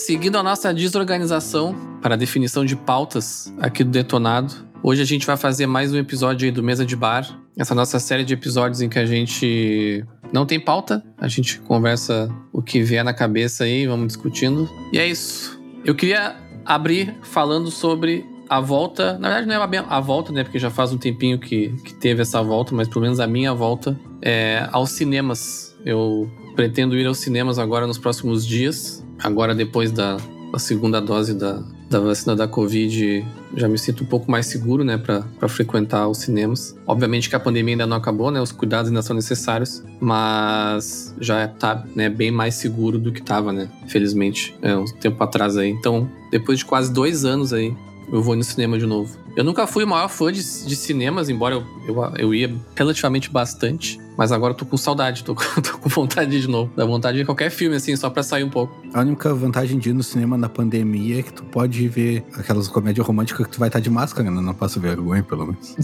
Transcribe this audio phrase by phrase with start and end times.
[0.00, 5.26] seguindo a nossa desorganização para a definição de pautas aqui do Detonado, hoje a gente
[5.26, 7.38] vai fazer mais um episódio aí do Mesa de Bar.
[7.56, 10.02] Essa nossa série de episódios em que a gente
[10.32, 14.70] não tem pauta, a gente conversa o que vier na cabeça aí, vamos discutindo.
[14.90, 15.60] E é isso.
[15.84, 19.18] Eu queria abrir falando sobre a volta.
[19.18, 20.42] Na verdade, não é bem a volta, né?
[20.42, 23.52] Porque já faz um tempinho que, que teve essa volta, mas pelo menos a minha
[23.52, 25.76] volta é aos cinemas.
[25.84, 28.99] Eu pretendo ir aos cinemas agora nos próximos dias.
[29.22, 30.16] Agora, depois da,
[30.52, 34.84] da segunda dose da, da vacina da Covid, já me sinto um pouco mais seguro,
[34.84, 36.76] né, para frequentar os cinemas.
[36.86, 41.48] Obviamente que a pandemia ainda não acabou, né, os cuidados ainda são necessários, mas já
[41.48, 45.68] tá, né, bem mais seguro do que tava, né, felizmente, é, um tempo atrás aí.
[45.68, 47.74] Então, depois de quase dois anos aí,
[48.12, 49.16] eu vou no cinema de novo.
[49.36, 53.30] Eu nunca fui o maior fã de, de cinemas, embora eu, eu, eu, ia relativamente
[53.30, 53.98] bastante.
[54.20, 55.34] Mas agora eu tô com saudade, tô,
[55.64, 56.70] tô com vontade de novo.
[56.76, 58.78] Dá vontade de qualquer filme, assim, só pra sair um pouco.
[58.92, 62.68] A única vantagem de ir no cinema na pandemia é que tu pode ver aquelas
[62.68, 64.42] comédias românticas que tu vai estar de máscara, né?
[64.42, 65.74] Não passa vergonha, pelo menos.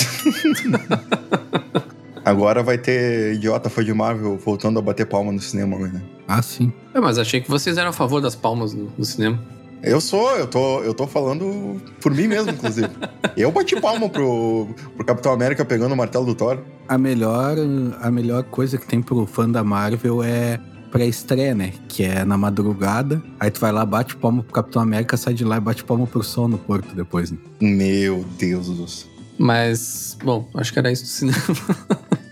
[2.22, 6.02] Agora vai ter idiota fã de Marvel voltando a bater palma no cinema, né?
[6.28, 6.70] Ah, sim.
[6.92, 9.42] É, mas achei que vocês eram a favor das palmas no, no cinema.
[9.82, 12.90] Eu sou, eu tô, eu tô falando por mim mesmo, inclusive.
[13.34, 16.58] eu bati palma pro, pro Capitão América pegando o martelo do Thor.
[16.88, 17.56] A melhor,
[18.00, 21.72] a melhor coisa que tem pro fã da Marvel é pré-estreia, né?
[21.88, 23.22] Que é na madrugada.
[23.38, 26.06] Aí tu vai lá, bate palma pro Capitão América, sai de lá e bate palma
[26.06, 27.38] pro sol no porto depois, né?
[27.60, 29.08] Meu Deus do céu.
[29.38, 31.38] Mas, bom, acho que era isso do cinema.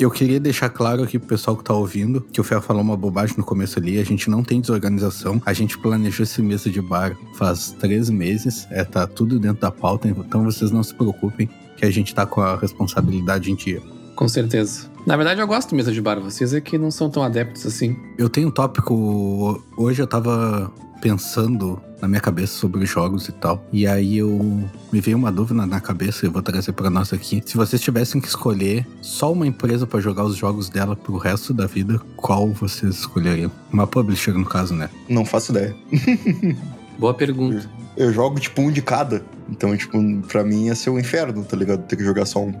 [0.00, 2.96] Eu queria deixar claro aqui pro pessoal que tá ouvindo que o Fel falou uma
[2.96, 3.98] bobagem no começo ali.
[3.98, 5.42] A gente não tem desorganização.
[5.44, 8.66] A gente planejou esse mesa de bar faz três meses.
[8.70, 12.24] É, tá tudo dentro da pauta, então vocês não se preocupem que a gente tá
[12.24, 13.82] com a responsabilidade em dia.
[14.16, 14.90] Com certeza.
[15.06, 16.18] Na verdade, eu gosto de mesa de bar.
[16.18, 17.94] Vocês é que não são tão adeptos assim.
[18.16, 19.62] Eu tenho um tópico.
[19.76, 23.62] Hoje eu tava pensando na minha cabeça sobre jogos e tal.
[23.72, 27.42] E aí eu me veio uma dúvida na cabeça, eu vou trazer para nós aqui.
[27.44, 31.52] Se vocês tivessem que escolher só uma empresa para jogar os jogos dela pro resto
[31.52, 33.50] da vida, qual vocês escolheriam?
[33.72, 34.88] Uma publisher no caso, né?
[35.08, 35.76] Não faço ideia.
[36.98, 37.68] Boa pergunta.
[37.96, 39.24] Eu, eu jogo tipo um de cada.
[39.48, 41.82] Então, tipo, pra mim ia ser o um inferno, tá ligado?
[41.86, 42.54] Ter que jogar só um.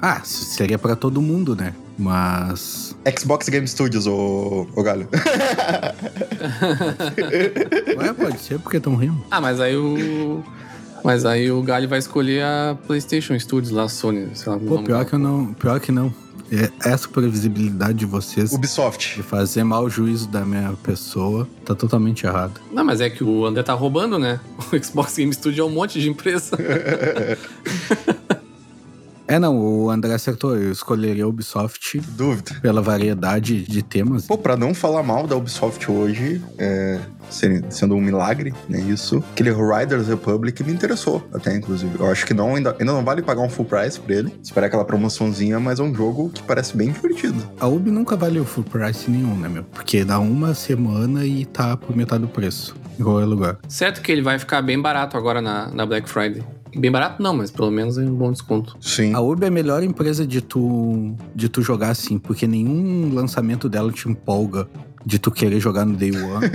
[0.00, 1.74] Ah, seria para todo mundo, né?
[1.98, 2.96] Mas.
[3.18, 5.08] Xbox Game Studios, ô, ô Galho.
[7.98, 9.24] Ué, pode ser, porque tão rindo.
[9.30, 10.42] Ah, mas aí o.
[11.04, 14.30] Mas aí o Galho vai escolher a PlayStation Studios lá, a Sony.
[14.34, 16.12] Sei lá, Pô, pior que, não, pior que não.
[16.50, 18.52] É, essa previsibilidade de vocês.
[18.52, 19.16] Ubisoft.
[19.16, 22.60] De fazer mau juízo da minha pessoa tá totalmente errado.
[22.72, 24.40] Não, mas é que o André tá roubando, né?
[24.72, 26.56] O Xbox Game Studio é um monte de empresa.
[29.26, 30.56] É, não, o André acertou.
[30.56, 31.98] Eu escolheria a Ubisoft.
[32.16, 32.56] Dúvida.
[32.60, 34.26] Pela variedade de temas.
[34.26, 37.00] Pô, pra não falar mal da Ubisoft hoje, é,
[37.70, 38.80] sendo um milagre, né?
[38.80, 39.24] Isso.
[39.32, 41.98] Aquele Riders Republic me interessou, até, inclusive.
[41.98, 44.34] Eu acho que não, ainda, ainda não vale pagar um full price por ele.
[44.42, 47.42] Esperar aquela promoçãozinha, mas é um jogo que parece bem divertido.
[47.58, 49.64] A Ubi nunca valeu full price nenhum, né, meu?
[49.64, 52.76] Porque dá uma semana e tá por metade do preço.
[52.98, 53.58] Igual é lugar.
[53.68, 56.44] Certo que ele vai ficar bem barato agora na, na Black Friday.
[56.76, 58.76] Bem barato não, mas pelo menos é um bom desconto.
[58.80, 59.14] Sim.
[59.14, 63.68] A Ubi é a melhor empresa de tu, de tu jogar assim, porque nenhum lançamento
[63.68, 64.68] dela te empolga
[65.06, 66.46] de tu querer jogar no Day One.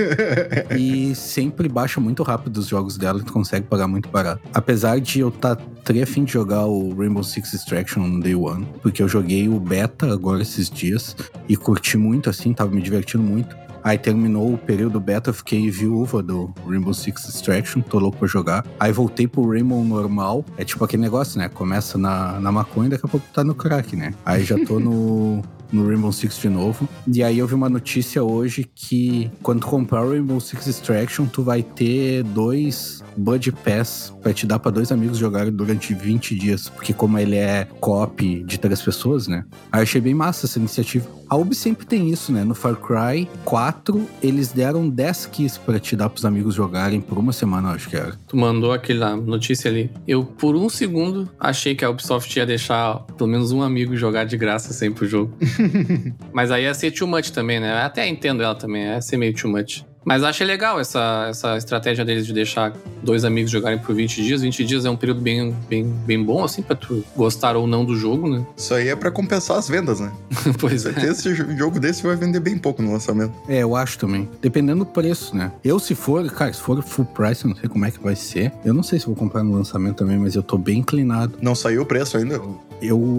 [0.77, 4.41] e sempre baixa muito rápido os jogos dela e tu consegue pagar muito barato.
[4.53, 8.67] Apesar de eu estar tá afim de jogar o Rainbow Six Extraction no Day One,
[8.81, 11.15] porque eu joguei o beta agora esses dias
[11.47, 13.55] e curti muito assim, tava me divertindo muito.
[13.83, 18.27] Aí terminou o período beta, eu fiquei viúva do Rainbow Six Extraction, tô louco pra
[18.27, 18.65] jogar.
[18.79, 20.45] Aí voltei pro Rainbow normal.
[20.57, 21.49] É tipo aquele negócio, né?
[21.49, 24.13] Começa na, na maconha, daqui a pouco tá no crack, né?
[24.25, 25.41] Aí já tô no.
[25.71, 26.87] No Rainbow Six de novo.
[27.07, 31.25] E aí eu vi uma notícia hoje que quando tu comprar o Rainbow Six Extraction,
[31.25, 36.35] tu vai ter dois Bud Pass pra te dar pra dois amigos jogarem durante 20
[36.35, 36.69] dias.
[36.69, 39.45] Porque como ele é cop de três pessoas, né?
[39.71, 41.19] Aí eu achei bem massa essa iniciativa.
[41.29, 42.43] A Ubi sempre tem isso, né?
[42.43, 47.19] No Far Cry 4, eles deram 10 keys pra te dar pros amigos jogarem por
[47.19, 48.17] uma semana, acho que era.
[48.27, 49.91] Tu mandou aquela notícia ali.
[50.07, 54.23] Eu, por um segundo, achei que a Ubisoft ia deixar pelo menos um amigo jogar
[54.23, 55.31] de graça sempre o jogo.
[56.31, 57.81] Mas aí ia ser too much também, né?
[57.81, 59.83] Até entendo ela também, ia ser meio too much.
[60.03, 62.73] Mas achei legal essa, essa estratégia deles de deixar
[63.03, 64.41] dois amigos jogarem por 20 dias.
[64.41, 67.83] 20 dias é um período bem, bem, bem bom, assim, pra tu gostar ou não
[67.85, 68.45] do jogo, né?
[68.57, 70.11] Isso aí é pra compensar as vendas, né?
[70.59, 70.91] pois é.
[71.05, 73.33] Esse jogo desse vai vender bem pouco no lançamento.
[73.47, 74.27] É, eu acho também.
[74.41, 75.51] Dependendo do preço, né?
[75.63, 78.15] Eu, se for, cara, se for full price, eu não sei como é que vai
[78.15, 78.51] ser.
[78.63, 81.37] Eu não sei se vou comprar no lançamento também, mas eu tô bem inclinado.
[81.41, 82.35] Não saiu o preço ainda?
[82.35, 82.59] Eu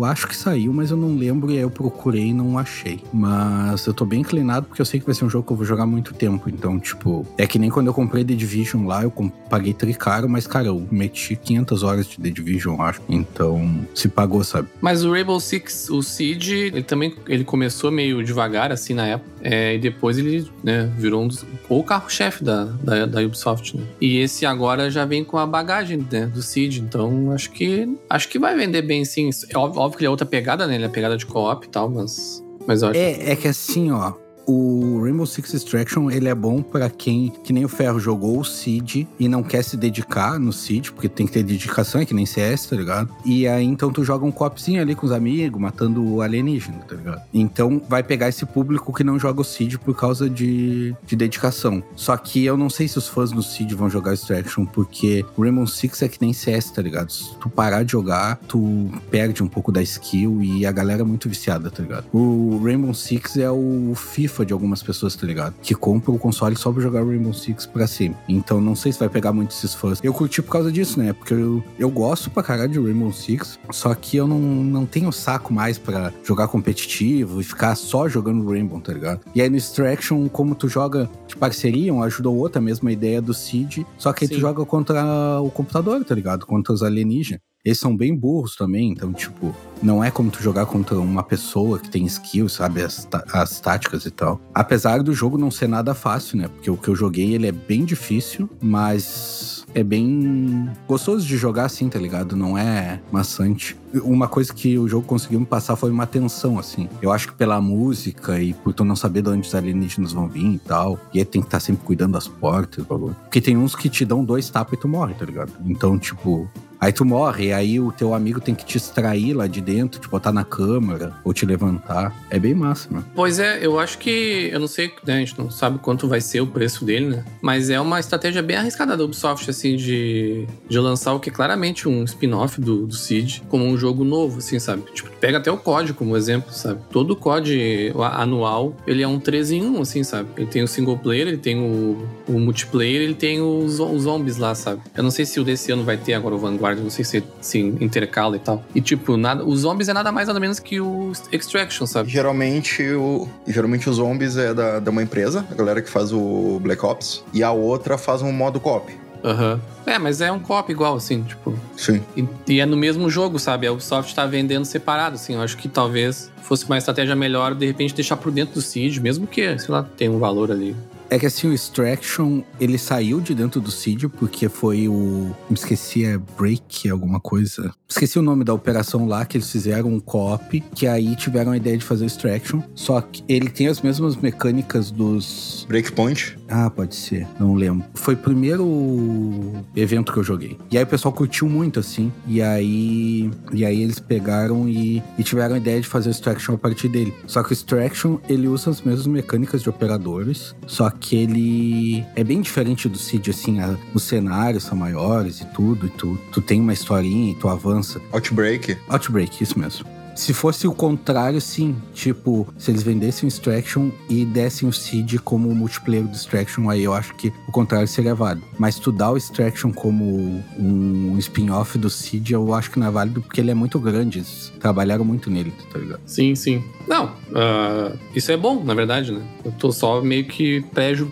[0.04, 3.00] acho que saiu, mas eu não lembro e aí eu procurei e não achei.
[3.12, 5.56] Mas eu tô bem inclinado porque eu sei que vai ser um jogo que eu
[5.56, 6.48] vou jogar muito tempo.
[6.48, 9.10] Então, tipo, é que nem quando eu comprei The Division lá, eu
[9.48, 13.00] paguei tricaro, mas, cara, eu meti 500 horas de The Division, acho.
[13.08, 14.68] Então, se pagou, sabe?
[14.80, 19.30] Mas o Rainbow Six, o Siege, ele também ele começou meio devagar, assim, na época.
[19.42, 23.84] É, e depois ele né, virou um dos, o carro-chefe da, da, da, Ubisoft, né?
[24.00, 28.28] E esse agora já vem com a bagagem né, do Siege, então acho que acho
[28.28, 29.30] que vai vender bem sim.
[29.48, 30.74] É óbvio, óbvio que ele é outra pegada, né?
[30.74, 32.44] Ele é pegada de co-op e tal, mas.
[32.66, 34.12] Mas acho é, é que assim, ó,
[34.46, 38.44] o Rainbow Six Extraction, ele é bom para quem, que nem o Ferro, jogou o
[38.44, 42.14] Seed e não quer se dedicar no Seed, porque tem que ter dedicação, é que
[42.14, 43.10] nem CS, tá ligado?
[43.24, 46.94] E aí, então, tu joga um copzinho ali com os amigos, matando o alienígena, tá
[46.94, 47.22] ligado?
[47.32, 51.82] Então, vai pegar esse público que não joga o Seed por causa de, de dedicação.
[51.94, 55.42] Só que eu não sei se os fãs do Seed vão jogar Extraction, porque o
[55.42, 57.10] Rainbow Six é que nem CS, tá ligado?
[57.12, 61.04] Se tu parar de jogar, tu perde um pouco da skill e a galera é
[61.04, 62.06] muito viciada, tá ligado?
[62.12, 65.54] O Rainbow Six é o FIFA de algumas pessoas, tá ligado?
[65.62, 68.16] Que compram o console só pra jogar Rainbow Six pra cima.
[68.28, 70.00] Então não sei se vai pegar muito esses fãs.
[70.02, 71.12] Eu curti por causa disso, né?
[71.12, 75.12] Porque eu, eu gosto pra caralho de Rainbow Six, só que eu não, não tenho
[75.12, 79.20] saco mais pra jogar competitivo e ficar só jogando Rainbow, tá ligado?
[79.34, 82.90] E aí no Extraction, como tu joga de parceria, um ajuda o outro, a mesma
[82.90, 84.34] ideia do Seed, só que aí Sim.
[84.34, 86.46] tu joga contra o computador, tá ligado?
[86.46, 87.40] Contra os alienígenas.
[87.62, 91.78] Eles são bem burros também, então, tipo, não é como tu jogar contra uma pessoa
[91.78, 92.82] que tem skills, sabe?
[92.82, 94.40] As, as táticas e tal.
[94.54, 96.48] Apesar do jogo não ser nada fácil, né?
[96.48, 101.66] Porque o que eu joguei, ele é bem difícil, mas é bem gostoso de jogar
[101.66, 102.34] assim, tá ligado?
[102.34, 103.76] Não é maçante.
[103.94, 106.88] Uma coisa que o jogo conseguiu me passar foi uma tensão, assim.
[107.02, 110.26] Eu acho que pela música e por tu não saber de onde os alienígenas vão
[110.26, 110.98] vir e tal.
[111.12, 113.14] E aí tem que estar tá sempre cuidando das portas, bagulho.
[113.24, 115.52] Porque tem uns que te dão dois tapas e tu morre, tá ligado?
[115.66, 116.48] Então, tipo,
[116.80, 120.08] Aí tu morre, aí o teu amigo tem que te extrair lá de dentro, te
[120.08, 122.14] botar na câmara ou te levantar.
[122.30, 123.04] É bem massa, mano.
[123.14, 124.48] Pois é, eu acho que.
[124.50, 125.16] Eu não sei, né?
[125.16, 127.24] A gente não sabe quanto vai ser o preço dele, né?
[127.42, 131.32] Mas é uma estratégia bem arriscada da Ubisoft, assim, de, de lançar o que é
[131.32, 134.82] claramente um spin-off do, do Seed como um jogo novo, assim, sabe?
[134.94, 136.80] Tipo, pega até o código como exemplo, sabe?
[136.90, 140.30] Todo o código anual, ele é um 3 em 1, assim, sabe?
[140.36, 144.38] Ele tem o single player, ele tem o, o multiplayer, ele tem os, os zombies
[144.38, 144.80] lá, sabe?
[144.96, 147.24] Eu não sei se o desse ano vai ter agora o Vanguard não sei se,
[147.40, 148.62] se intercala e tal.
[148.74, 152.08] E tipo, nada, os zombies é nada mais nada menos que o Extraction, sabe?
[152.08, 156.58] Geralmente, o, geralmente os zombies é da, da uma empresa, a galera que faz o
[156.62, 158.92] Black Ops, e a outra faz um modo co-op.
[159.24, 159.54] Aham.
[159.54, 159.60] Uhum.
[159.86, 161.54] É, mas é um co-op igual, assim, tipo.
[161.76, 162.00] Sim.
[162.16, 163.66] E, e, é no mesmo jogo, sabe?
[163.66, 165.34] A Ubisoft tá vendendo separado, assim.
[165.34, 169.00] Eu acho que talvez fosse uma estratégia melhor, de repente, deixar por dentro do Siege,
[169.00, 170.76] mesmo que, sei lá, tem um valor ali
[171.10, 175.34] é que assim, o Extraction, ele saiu de dentro do Seed porque foi o.
[175.48, 177.72] Me esqueci, é Break, alguma coisa.
[177.88, 181.56] Esqueci o nome da operação lá, que eles fizeram um co-op, que aí tiveram a
[181.56, 182.62] ideia de fazer o Extraction.
[182.74, 185.66] Só que ele tem as mesmas mecânicas dos.
[185.68, 186.38] Breakpoint?
[186.48, 187.26] Ah, pode ser.
[187.38, 187.84] Não lembro.
[187.94, 190.56] Foi o primeiro evento que eu joguei.
[190.70, 192.12] E aí o pessoal curtiu muito, assim.
[192.28, 193.28] E aí.
[193.52, 196.88] E aí eles pegaram e, e tiveram a ideia de fazer o Extraction a partir
[196.88, 197.12] dele.
[197.26, 200.54] Só que o Extraction, ele usa as mesmas mecânicas de operadores.
[200.68, 205.46] Só que ele é bem diferente do Cid, assim, a, os cenários são maiores e
[205.46, 208.00] tudo, e tu, tu tem uma historinha e tu avança.
[208.12, 208.76] Outbreak?
[208.88, 209.99] Outbreak, isso mesmo.
[210.20, 211.74] Se fosse o contrário, sim.
[211.94, 216.84] Tipo, se eles vendessem o Extraction e dessem o Seed como multiplayer do Extraction, aí
[216.84, 218.46] eu acho que o contrário seria válido.
[218.58, 223.22] Mas tu o Extraction como um spin-off do Seed, eu acho que não é válido
[223.22, 224.18] porque ele é muito grande.
[224.18, 226.02] Eles trabalharam muito nele, tá ligado?
[226.04, 226.62] Sim, sim.
[226.86, 229.22] Não, uh, isso é bom, na verdade, né?
[229.42, 230.62] Eu tô só meio que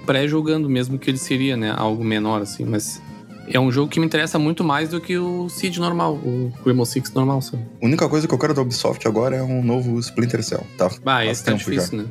[0.04, 1.72] pré-julgando mesmo que ele seria, né?
[1.74, 3.00] Algo menor, assim, mas
[3.50, 6.84] é um jogo que me interessa muito mais do que o Seed normal, o Rainbow
[6.84, 7.62] Six normal, sabe?
[7.80, 10.90] A única coisa que eu quero da Ubisoft agora é um novo Splinter Cell, tá?
[11.06, 12.04] Ah, esse tá difícil, já.
[12.04, 12.08] né?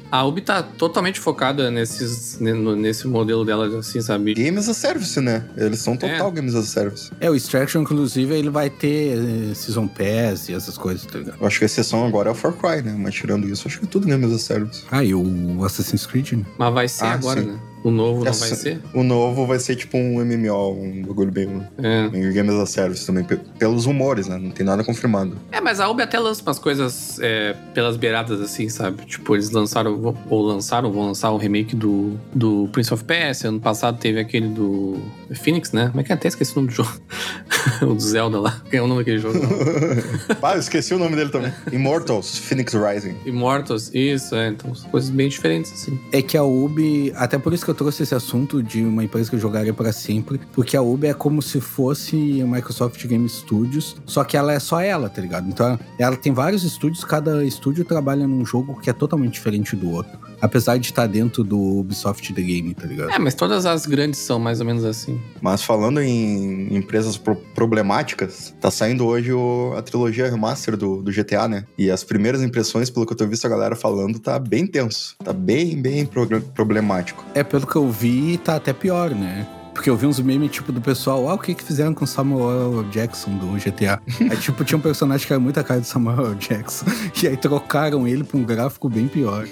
[0.10, 4.34] a Ubi tá totalmente focada nesses, nesse modelo dela, assim, sabe?
[4.34, 5.48] Games as a Service, né?
[5.56, 6.30] Eles são total é.
[6.30, 7.10] Games as a Service.
[7.20, 11.38] É, o Extraction, inclusive, ele vai ter eh, Season Pass e essas coisas, tá ligado?
[11.40, 12.94] Eu acho que a exceção agora é o Far Cry, né?
[12.98, 14.84] Mas tirando isso, acho que é tudo Games as a Service.
[14.90, 16.44] Ah, e o Assassin's Creed, né?
[16.58, 17.48] Mas vai ser ah, agora, sim.
[17.48, 17.58] né?
[17.86, 18.80] O novo não Essa, vai ser?
[18.92, 21.62] O novo vai ser tipo um MMO, um bagulho bem.
[21.78, 22.08] É.
[22.08, 23.24] Meio Games as a Service também,
[23.56, 24.36] pelos rumores, né?
[24.36, 25.38] Não tem nada confirmado.
[25.52, 29.06] É, mas a Ubi até lança umas coisas é, pelas beiradas, assim, sabe?
[29.06, 33.50] Tipo, eles lançaram, ou lançaram, vão lançar o remake do, do Prince of Persia.
[33.50, 35.00] Ano passado teve aquele do
[35.36, 35.86] Phoenix, né?
[35.86, 36.16] Como é que é?
[36.16, 36.90] Até esqueci o nome do jogo.
[37.82, 38.60] o do Zelda lá.
[38.68, 39.38] Quem é o nome daquele jogo?
[40.42, 41.52] ah, eu esqueci o nome dele também.
[41.70, 43.14] Immortals, Phoenix Rising.
[43.24, 44.48] Immortals, isso, é.
[44.48, 46.00] Então, são coisas bem diferentes, assim.
[46.10, 49.30] É que a Ubi, até por isso que eu trouxe esse assunto de uma empresa
[49.30, 53.28] que eu jogaria para sempre, porque a Ubi é como se fosse a Microsoft Game
[53.28, 55.48] Studios, só que ela é só ela, tá ligado?
[55.48, 59.90] Então ela tem vários estúdios, cada estúdio trabalha num jogo que é totalmente diferente do
[59.90, 60.18] outro.
[60.40, 63.10] Apesar de estar dentro do Ubisoft The Game, tá ligado?
[63.10, 65.20] É, mas todas as grandes são mais ou menos assim.
[65.40, 71.10] Mas falando em empresas pro problemáticas, tá saindo hoje o, a trilogia remaster do, do
[71.10, 71.64] GTA, né?
[71.78, 75.16] E as primeiras impressões, pelo que eu tô visto a galera falando, tá bem tenso.
[75.24, 77.24] Tá bem, bem pro, problemático.
[77.34, 79.46] É, pelo que eu vi, tá até pior, né?
[79.76, 82.82] Porque eu vi uns memes, tipo, do pessoal, ah, o que que fizeram com Samuel
[82.90, 84.00] Jackson do GTA?
[84.30, 86.86] aí, tipo, tinha um personagem que era muita cara de Samuel Jackson.
[87.22, 89.46] E aí trocaram ele pra um gráfico bem pior.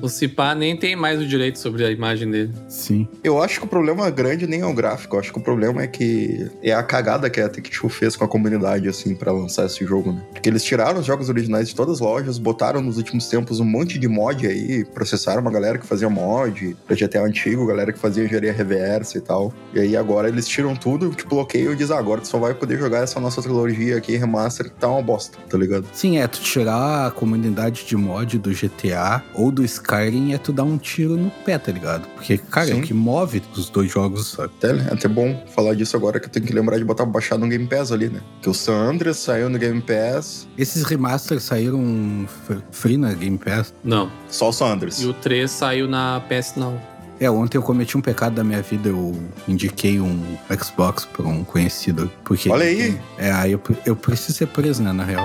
[0.00, 2.52] o Cipá nem tem mais o direito sobre a imagem dele.
[2.68, 3.08] Sim.
[3.24, 5.16] Eu acho que o problema grande nem é o gráfico.
[5.16, 8.24] Eu acho que o problema é que é a cagada que a Take-Two fez com
[8.26, 10.22] a comunidade, assim, para lançar esse jogo, né?
[10.34, 13.64] Porque eles tiraram os jogos originais de todas as lojas, botaram nos últimos tempos um
[13.64, 17.98] monte de mod aí, processaram uma galera que fazia mod pra GTA antigo, galera que
[17.98, 19.52] fazia engenharia reversa e tal.
[19.74, 22.52] E aí agora eles tiram tudo, te bloqueiam e dizem, ah, agora tu só vai
[22.54, 25.86] poder jogar essa nossa trilogia aqui, remaster, que tá uma bosta, tá ligado?
[25.92, 30.52] Sim, é tu tirar a comunidade de mod do GTA ou do Skyrim é tu
[30.52, 32.06] dar um tiro no pé, tá ligado?
[32.14, 32.72] Porque, cara, Sim.
[32.72, 34.52] é o que move os dois jogos, sabe?
[34.58, 37.40] Até, é até bom falar disso agora que eu tenho que lembrar de botar baixado
[37.40, 38.20] no Game Pass ali, né?
[38.42, 40.46] Que o San Andreas saiu no Game Pass.
[40.58, 42.26] Esses remasters saíram
[42.70, 43.74] free na Game Pass?
[43.82, 44.10] Não.
[44.28, 45.00] Só o San Andreas.
[45.00, 46.91] E o 3 saiu na PS Now.
[47.22, 51.44] É, ontem eu cometi um pecado da minha vida, eu indiquei um Xbox para um
[51.44, 52.10] conhecido.
[52.24, 53.00] Porque Olha aí!
[53.16, 55.24] É, aí eu, eu preciso ser preso, né, na real.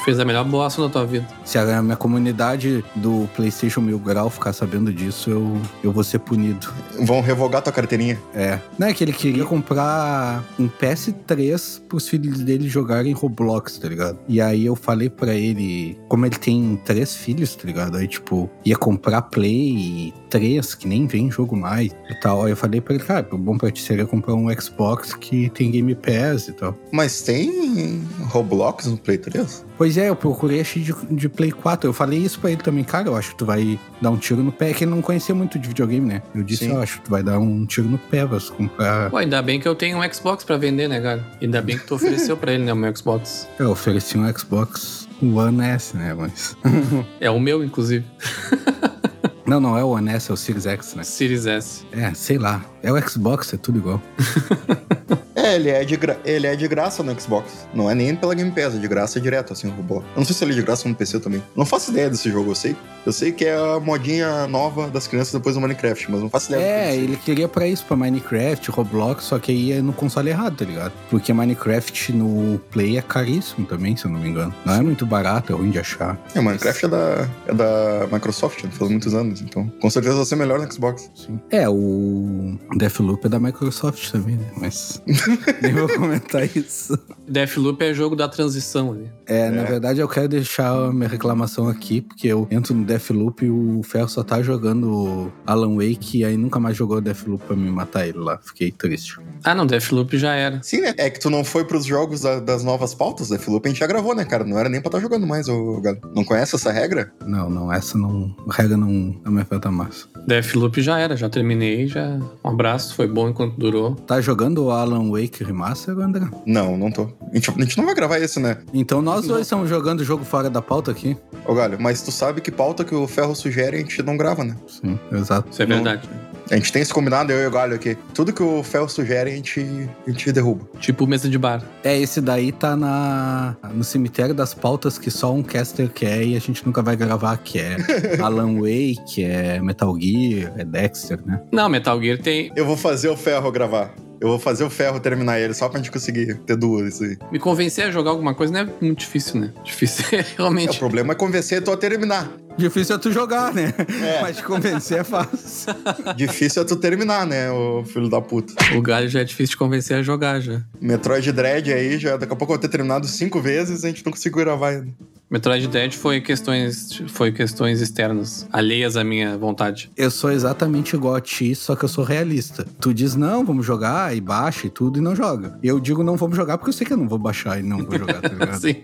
[0.00, 1.26] Tu fez a melhor bosta da tua vida.
[1.44, 6.18] Se a minha comunidade do PlayStation Mil Grau ficar sabendo disso, eu, eu vou ser
[6.20, 6.72] punido.
[7.00, 8.18] Vão revogar tua carteirinha.
[8.34, 8.58] É.
[8.78, 14.18] Não é que ele queria comprar um PS3 pros filhos dele jogarem Roblox, tá ligado?
[14.26, 17.96] E aí eu falei para ele, como ele tem três filhos, tá ligado?
[17.96, 22.44] Aí, tipo, ia comprar Play 3, que nem vem jogo mais e tal.
[22.44, 25.50] Aí eu falei pra ele, cara, o bom pra ti seria comprar um Xbox que
[25.50, 26.76] tem Game Pass e tal.
[26.92, 29.66] Mas tem Roblox no Play 3?
[29.76, 31.88] Pois é, eu procurei achei de, de Play 4.
[31.88, 33.08] Eu falei isso pra ele também, cara.
[33.08, 35.58] Eu acho que tu vai dar um tiro no pé, que ele não conhecia muito
[35.58, 36.22] de videogame, né?
[36.34, 36.72] Eu disse, Sim.
[36.72, 39.10] eu acho que tu vai dar um tiro no pé, vai comprar.
[39.10, 41.26] Pô, ainda bem que eu tenho um Xbox pra vender, né, cara?
[41.40, 43.48] Ainda bem que tu ofereceu pra ele, né, o meu Xbox.
[43.58, 46.56] Eu ofereci um Xbox One S, né, mas.
[47.20, 48.04] é o meu, inclusive.
[49.50, 51.02] Não, não é o One S, é o Series X, né?
[51.02, 51.84] Series S.
[51.90, 52.64] É, sei lá.
[52.84, 54.00] É o Xbox, é tudo igual.
[55.50, 56.18] É, ele é, de gra...
[56.24, 57.66] ele é de graça no Xbox.
[57.74, 59.96] Não é nem pela Game Pass, é de graça direto, assim, o robô.
[59.96, 61.42] Eu não sei se ele é de graça no PC também.
[61.56, 62.76] Não faço ideia desse jogo, eu sei.
[63.04, 66.52] Eu sei que é a modinha nova das crianças depois do Minecraft, mas não faço
[66.52, 66.62] ideia.
[66.62, 70.56] É, ele queria pra isso, pra Minecraft, Roblox, só que aí é no console errado,
[70.56, 70.92] tá ligado?
[71.08, 74.54] Porque Minecraft no Play é caríssimo também, se eu não me engano.
[74.64, 76.18] Não é muito barato, é ruim de achar.
[76.34, 78.70] É, Minecraft é da, é da Microsoft, né?
[78.70, 81.10] faz muitos anos, então com certeza vai ser melhor no Xbox.
[81.14, 81.40] Sim.
[81.50, 84.46] É, o Deathloop é da Microsoft também, né?
[84.56, 85.02] Mas
[85.62, 86.98] nem vou comentar isso.
[87.28, 89.10] Deathloop é jogo da transição ali.
[89.26, 92.84] É, é, na verdade eu quero deixar a minha reclamação aqui, porque eu entro no
[92.84, 97.44] Deathloop e o Ferro só tá jogando Alan Wake e aí nunca mais jogou Deathloop
[97.44, 98.38] pra me matar ele lá.
[98.42, 99.18] Fiquei triste.
[99.44, 100.60] Ah, não, Deathloop já era.
[100.62, 100.94] Sim, né?
[100.96, 103.86] É que tu não foi pros jogos da, das novas pautas, Deathloop a gente já
[103.86, 104.44] gravou, né, cara?
[104.44, 105.98] Não era nem pra estar tá jogando mais, ô, Galo.
[106.14, 107.12] Não conhece essa regra?
[107.26, 108.34] Não, não, essa não.
[108.48, 110.08] A regra não, não me afeta mais.
[110.26, 112.18] Deathloop já era, já terminei, já.
[112.44, 113.94] Um abraço, foi bom enquanto durou.
[113.94, 116.28] Tá jogando o Alan Wake Remaster, André?
[116.46, 117.08] Não, não tô.
[117.30, 118.58] A gente, a gente não vai gravar esse, né?
[118.72, 121.16] Então nós dois estamos jogando o jogo fora da pauta aqui.
[121.46, 124.44] Ô, Galho, mas tu sabe que pauta que o Ferro sugere a gente não grava,
[124.44, 124.56] né?
[124.66, 125.48] Sim, exato.
[125.50, 126.08] Isso é verdade.
[126.50, 127.96] A gente tem esse combinado, eu e o Galho aqui.
[128.12, 130.68] Tudo que o Ferro sugere, a gente, a gente derruba.
[130.80, 131.62] Tipo mesa de bar.
[131.84, 136.36] É, esse daí tá na, no cemitério das pautas que só um caster quer e
[136.36, 137.76] a gente nunca vai gravar, que é
[138.20, 141.40] Alan Wake, é Metal Gear, é Dexter, né?
[141.52, 142.50] Não, Metal Gear tem...
[142.56, 143.94] Eu vou fazer o Ferro gravar.
[144.20, 147.16] Eu vou fazer o ferro terminar ele só pra gente conseguir ter duas isso aí.
[147.32, 149.52] Me convencer a jogar alguma coisa não é muito difícil, né?
[149.64, 150.74] Difícil é realmente.
[150.74, 152.30] É, o problema é convencer tu a terminar.
[152.56, 153.72] Difícil é tu jogar, né?
[153.78, 154.20] É.
[154.20, 155.74] Mas te convencer é fácil.
[156.14, 158.52] Difícil é tu terminar, né, o filho da puta.
[158.76, 160.60] O galho já é difícil de convencer a jogar, já.
[160.78, 163.88] Metroid Dread aí, já daqui a pouco eu vou ter terminado cinco vezes e a
[163.88, 164.92] gente não conseguiu gravar ainda.
[165.30, 169.88] Metroid Dread foi questões, foi questões externas, alheias à minha vontade.
[169.96, 172.66] Eu sou exatamente igual a ti, só que eu sou realista.
[172.80, 175.56] Tu diz, não, vamos jogar, e baixa e tudo, e não joga.
[175.62, 177.62] E eu digo, não vamos jogar, porque eu sei que eu não vou baixar e
[177.62, 178.60] não vou jogar, tá ligado?
[178.60, 178.82] Sim.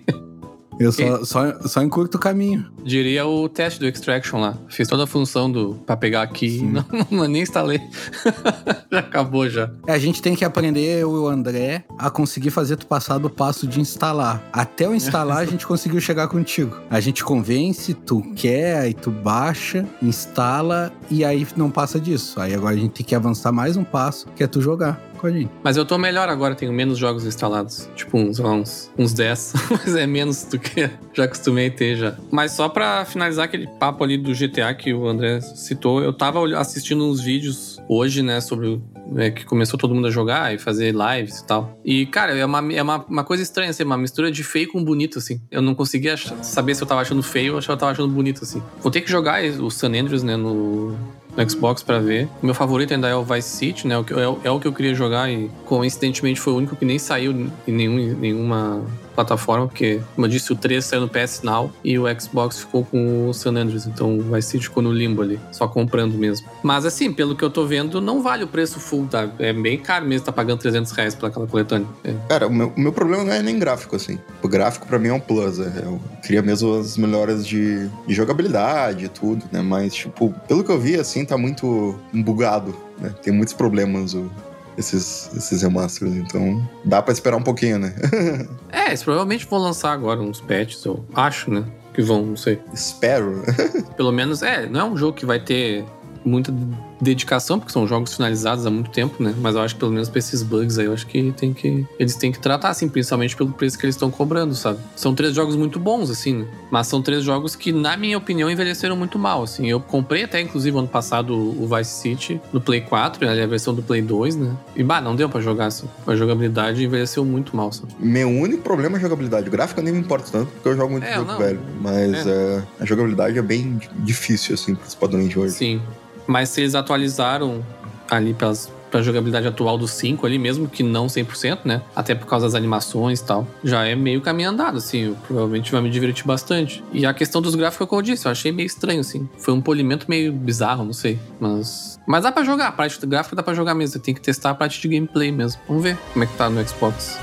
[0.78, 2.66] Eu só, só, só encurto o caminho.
[2.84, 4.58] Diria o teste do Extraction lá.
[4.68, 6.62] Fiz toda a função do pra pegar aqui.
[6.76, 7.80] Não, não, nem instalei.
[8.92, 9.70] já acabou já.
[9.86, 13.18] É, a gente tem que aprender, eu e o André, a conseguir fazer tu passar
[13.18, 14.42] do passo de instalar.
[14.52, 16.76] Até o instalar, a gente conseguiu chegar contigo.
[16.90, 22.40] A gente convence, tu quer, aí tu baixa, instala e aí não passa disso.
[22.40, 25.26] Aí agora a gente tem que avançar mais um passo, que é tu jogar com
[25.26, 25.50] a gente.
[25.62, 27.88] Mas eu tô melhor agora, tenho menos jogos instalados.
[27.94, 29.52] Tipo, uns, uns, uns 10.
[29.70, 32.16] Mas é menos do que já acostumei ter já.
[32.30, 36.40] Mas só pra finalizar aquele papo ali do GTA que o André citou, eu tava
[36.58, 38.80] assistindo uns vídeos hoje, né, sobre
[39.16, 41.78] é, que começou todo mundo a jogar e fazer lives e tal.
[41.84, 44.82] E, cara, é uma, é uma, uma coisa estranha, assim, uma mistura de feio com
[44.82, 45.40] bonito, assim.
[45.50, 48.12] Eu não conseguia achar, saber se eu tava achando feio ou se eu tava achando
[48.12, 48.62] bonito, assim.
[48.80, 50.96] Vou ter que jogar o San Andreas, né, no,
[51.36, 52.28] no Xbox para ver.
[52.42, 53.94] O meu favorito ainda é o Vice City, né?
[53.94, 57.32] É, é, o que eu queria jogar e coincidentemente foi o único que nem saiu
[57.66, 58.82] em nenhum, nenhuma
[59.16, 62.84] plataforma, porque, como eu disse, o 3 saiu no PS Now e o Xbox ficou
[62.84, 66.46] com o San Andreas, então Vice City ficou no limbo ali, só comprando mesmo.
[66.62, 69.28] Mas assim, pelo que eu tô vendo, não vale o preço full, tá?
[69.38, 71.88] É bem caro mesmo, tá pagando 300 reais pelaquela coletânea.
[72.04, 72.14] É.
[72.28, 74.18] Cara, o meu, o meu problema não é nem gráfico, assim.
[74.42, 78.14] O gráfico para mim é um plus, é, eu queria mesmo as melhores de, de
[78.14, 79.62] jogabilidade e tudo, né?
[79.62, 83.14] Mas, tipo, pelo que eu vi, assim, tá muito bugado, né?
[83.22, 84.30] Tem muitos problemas o,
[84.76, 87.94] esses, esses remasters, então dá para esperar um pouquinho, né?
[88.70, 91.64] é, eles provavelmente vão lançar agora uns patches, eu acho, né?
[91.94, 92.60] Que vão, não sei.
[92.74, 93.42] Espero.
[93.96, 95.84] Pelo menos, é, não é um jogo que vai ter
[96.24, 96.52] muita
[97.00, 99.34] dedicação, porque são jogos finalizados há muito tempo, né?
[99.38, 101.86] Mas eu acho que pelo menos pra esses bugs aí, eu acho que tem que.
[101.98, 104.78] Eles têm que tratar, assim, principalmente pelo preço que eles estão cobrando, sabe?
[104.94, 106.46] São três jogos muito bons, assim, né?
[106.70, 109.68] Mas são três jogos que, na minha opinião, envelheceram muito mal, assim.
[109.68, 113.42] Eu comprei até, inclusive, ano passado o Vice City no Play 4, né?
[113.42, 114.56] a versão do Play 2, né?
[114.74, 115.88] E, bah, não deu pra jogar, assim.
[116.06, 117.92] A jogabilidade envelheceu muito mal, sabe?
[117.98, 119.48] Meu único problema é a jogabilidade.
[119.48, 121.38] O gráfico nem me importa tanto, porque eu jogo muito é, jogo não.
[121.38, 121.60] velho.
[121.80, 122.36] Mas é.
[122.36, 125.54] É, a jogabilidade é bem difícil, assim, pros padrões de hoje.
[125.54, 125.80] Sim.
[126.26, 127.64] Mas se eles atualizaram
[128.10, 131.82] ali pelas, pra jogabilidade atual do 5 ali, mesmo que não 100%, né?
[131.94, 133.46] Até por causa das animações e tal.
[133.62, 135.14] Já é meio caminho andado, assim.
[135.26, 136.82] Provavelmente vai me divertir bastante.
[136.92, 139.28] E a questão dos gráficos, como eu disse, eu achei meio estranho, assim.
[139.38, 141.18] Foi um polimento meio bizarro, não sei.
[141.40, 141.98] Mas.
[142.06, 142.68] Mas dá pra jogar.
[142.68, 144.00] A parte do gráfico dá pra jogar mesmo.
[144.00, 145.60] Tem que testar a parte de gameplay mesmo.
[145.68, 147.18] Vamos ver como é que tá no Xbox.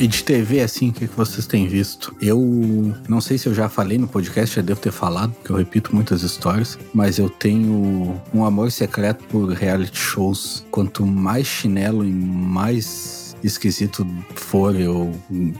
[0.00, 2.14] E de TV, assim, o que, vocês têm visto?
[2.20, 5.56] Eu não sei se eu já falei no podcast, já devo ter falado, porque eu
[5.56, 10.64] repito muitas histórias, mas eu tenho um amor secreto por reality shows.
[10.70, 15.12] Quanto mais chinelo e mais esquisito for, eu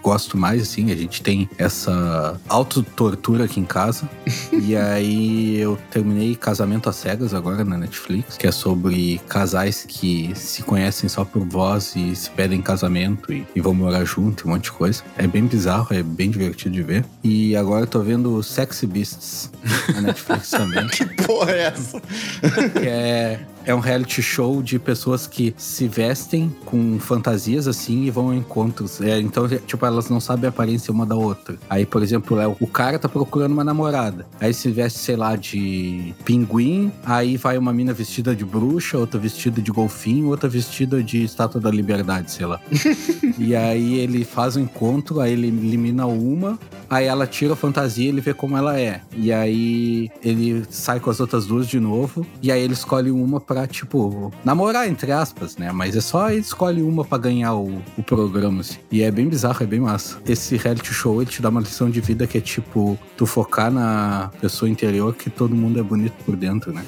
[0.02, 0.90] gosto mais, assim.
[0.90, 4.08] A gente tem essa autotortura aqui em casa.
[4.52, 10.32] e aí eu terminei Casamento às Cegas agora na Netflix, que é sobre casais que
[10.34, 14.52] se conhecem só por voz e se pedem casamento e, e vão morar junto, um
[14.52, 15.02] monte de coisa.
[15.16, 17.04] É bem bizarro, é bem divertido de ver.
[17.22, 19.50] E agora eu tô vendo Sexy Beasts
[19.94, 20.86] na Netflix também.
[20.88, 22.00] que porra é essa?
[22.00, 28.10] que é é um reality show de pessoas que se vestem com fantasias assim e
[28.10, 28.98] vão a encontros.
[29.02, 31.58] É, então, tipo, elas não sabem a aparência uma da outra.
[31.68, 34.26] Aí, por exemplo, é, o cara tá procurando uma namorada.
[34.40, 36.90] Aí se veste, sei lá, de pinguim.
[37.04, 41.60] Aí vai uma mina vestida de bruxa, outra vestida de golfinho, outra vestida de estátua
[41.60, 42.58] da liberdade, sei lá.
[43.36, 47.56] e aí ele faz o um encontro, aí ele elimina uma, aí ela tira a
[47.56, 49.02] fantasia e ele vê como ela é.
[49.14, 53.38] E aí ele sai com as outras duas de novo, e aí ele escolhe uma
[53.38, 55.72] pra pra, tipo, namorar, entre aspas, né?
[55.72, 58.78] Mas é só ele escolhe uma pra ganhar o, o programa, assim.
[58.90, 60.18] E é bem bizarro, é bem massa.
[60.26, 63.70] Esse reality show, ele te dá uma lição de vida que é, tipo, tu focar
[63.70, 66.84] na pessoa interior que todo mundo é bonito por dentro, né?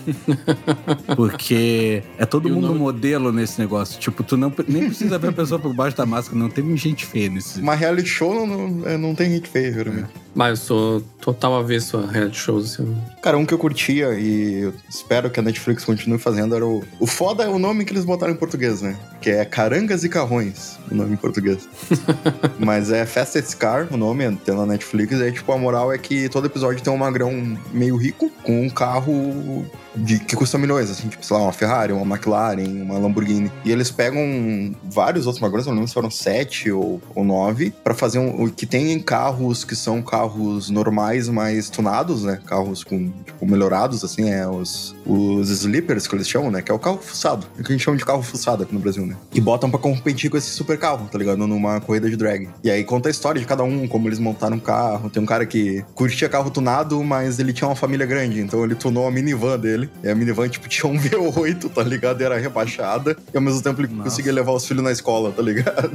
[1.17, 2.79] Porque é todo e mundo nome...
[2.79, 3.99] modelo nesse negócio.
[3.99, 7.05] Tipo, tu não, nem precisa ver a pessoa por baixo da máscara, não tem gente
[7.05, 7.61] feia nesse...
[7.61, 10.11] Mas reality show não, não, é, não tem gente feia, geralmente.
[10.17, 10.31] É.
[10.35, 12.75] Mas eu sou total avesso a reality shows.
[12.75, 12.97] Assim.
[13.23, 16.85] Cara, um que eu curtia e espero que a Netflix continue fazendo era o.
[16.99, 18.97] O foda é o nome que eles botaram em português, né?
[19.21, 21.69] Que é Carangas e Carrões, o nome em português.
[22.59, 25.19] Mas é Fastest Car, o nome, tem na Netflix.
[25.19, 28.63] E aí, tipo, a moral é que todo episódio tem um magrão meio rico com
[28.63, 32.99] um carro de, que custa milhões, assim, tipo, sei lá, uma Ferrari, uma McLaren, uma
[32.99, 33.51] Lamborghini.
[33.65, 37.95] E eles pegam vários outros magrões, não lembro se foram sete ou, ou nove, para
[37.95, 38.49] fazer um.
[38.49, 42.41] que tem carros que são carros normais, mas tunados, né?
[42.47, 46.63] Carros com, tipo, melhorados, assim, é os, os sleepers que eles chamam, né?
[46.63, 47.47] Que é o carro fuçado.
[47.59, 49.17] É que a gente chama de carro fuçado aqui no Brasil, né?
[49.33, 51.39] E botam pra competir com esse super carro, tá ligado?
[51.39, 52.49] Numa corrida de drag.
[52.63, 55.11] E aí conta a história de cada um, como eles montaram um carro.
[55.11, 58.75] Tem um cara que curtia carro tunado, mas ele tinha uma família grande, então ele
[58.75, 59.80] tunou a minivan dele.
[60.03, 62.21] E a minivan, tipo, tinha um V8, tá ligado?
[62.21, 63.17] Era rebaixada.
[63.33, 64.11] E ao mesmo tempo ele Nossa.
[64.11, 65.91] conseguia levar os filhos na escola, tá ligado?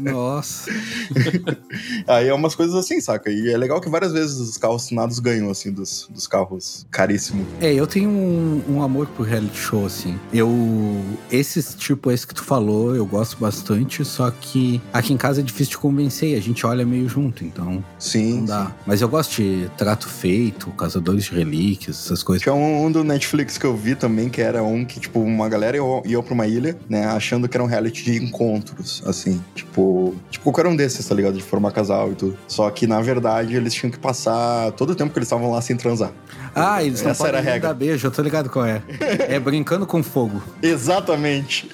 [0.00, 0.70] Nossa.
[2.06, 3.30] aí é umas coisas assim, saca?
[3.30, 7.46] E é legal que várias vezes os carros tunados ganham, assim, dos, dos carros caríssimos.
[7.60, 10.18] É, eu tenho um, um amor por reality show, assim.
[10.32, 10.50] Eu.
[11.30, 15.42] Esses, tipo, esse que tu falou, eu gosto bastante, só que aqui em casa é
[15.42, 17.84] difícil de convencer, a gente olha meio junto, então.
[17.98, 18.38] Sim.
[18.38, 18.66] Não dá.
[18.66, 18.72] Sim.
[18.86, 22.42] Mas eu gosto de Trato Feito, Caçadores de Relíquias, essas coisas.
[22.42, 25.48] Tinha um, um, do Netflix que eu vi também, que era um que, tipo, uma
[25.48, 29.42] galera ia, pra uma ilha, né, achando que era um reality de encontros, assim.
[29.54, 31.34] Tipo, tipo qualquer um desses, tá ligado?
[31.34, 32.38] De formar casal e tudo.
[32.48, 35.60] Só que, na verdade, eles tinham que passar todo o tempo que eles estavam lá
[35.60, 36.10] sem transar.
[36.54, 37.68] Ah, eles não Essa podem era a regra.
[37.68, 38.82] dar beijo, eu tô ligado qual é.
[39.28, 40.42] é brincando com fogo.
[40.62, 41.70] Exatamente.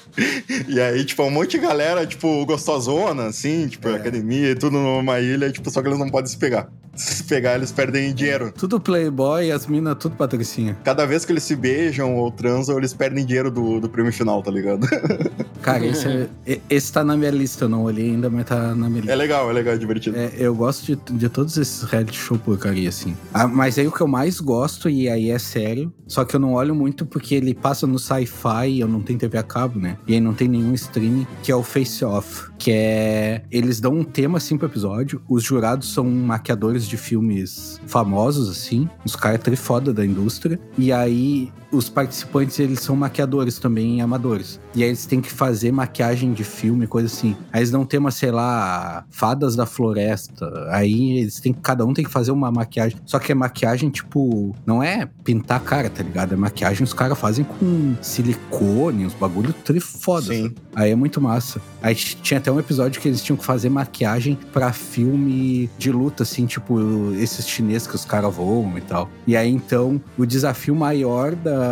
[0.67, 3.95] E aí, tipo, um monte de galera, tipo, gostosona, assim, tipo, é.
[3.95, 6.67] academia e tudo numa ilha, tipo, só que eles não podem se pegar.
[6.95, 8.53] Se pegar, eles perdem dinheiro.
[8.55, 10.77] Tudo playboy as minas tudo patricinha.
[10.83, 14.41] Cada vez que eles se beijam ou transam, eles perdem dinheiro do, do prêmio final,
[14.43, 14.87] tá ligado?
[15.61, 18.89] Cara, esse, é, esse tá na minha lista, eu não olhei ainda, mas tá na
[18.89, 19.11] minha lista.
[19.11, 20.17] É legal, é legal, é divertido.
[20.17, 23.15] É, eu gosto de, de todos esses reality show porcaria, assim.
[23.33, 26.39] Ah, mas aí o que eu mais gosto, e aí é sério, só que eu
[26.39, 29.79] não olho muito porque ele passa no sci-fi e eu não tenho TV a cabo,
[29.79, 29.97] né?
[30.05, 33.43] E aí não tem nenhum streaming, que é o Face Off, que é...
[33.49, 38.89] Eles dão um tema, assim, pro episódio, os jurados são maquiadores de filmes famosos, assim,
[39.05, 44.59] os caras trifoda da indústria, e aí os participantes, eles são maquiadores também, amadores.
[44.75, 47.35] E aí eles têm que fazer maquiagem de filme, coisa assim.
[47.51, 50.67] Aí eles não tem uma, sei lá, fadas da floresta.
[50.69, 52.97] Aí eles têm cada um tem que fazer uma maquiagem.
[53.05, 56.33] Só que é maquiagem, tipo, não é pintar a cara, tá ligado?
[56.33, 60.33] É maquiagem os caras fazem com silicone, uns bagulho trifoda.
[60.33, 60.53] Sim.
[60.75, 61.59] Aí é muito massa.
[61.81, 66.23] Aí tinha até um episódio que eles tinham que fazer maquiagem para filme de luta,
[66.23, 69.09] assim, tipo, esses chineses que os caras voam e tal.
[69.25, 71.62] E aí então, o desafio maior da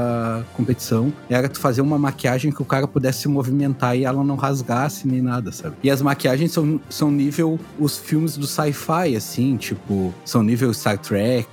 [0.54, 4.36] competição era tu fazer uma maquiagem que o cara pudesse se movimentar e ela não
[4.36, 5.76] rasgasse nem nada, sabe?
[5.84, 10.98] E as maquiagens são, são nível os filmes do sci-fi, assim, tipo, são nível Star
[10.98, 11.48] Trek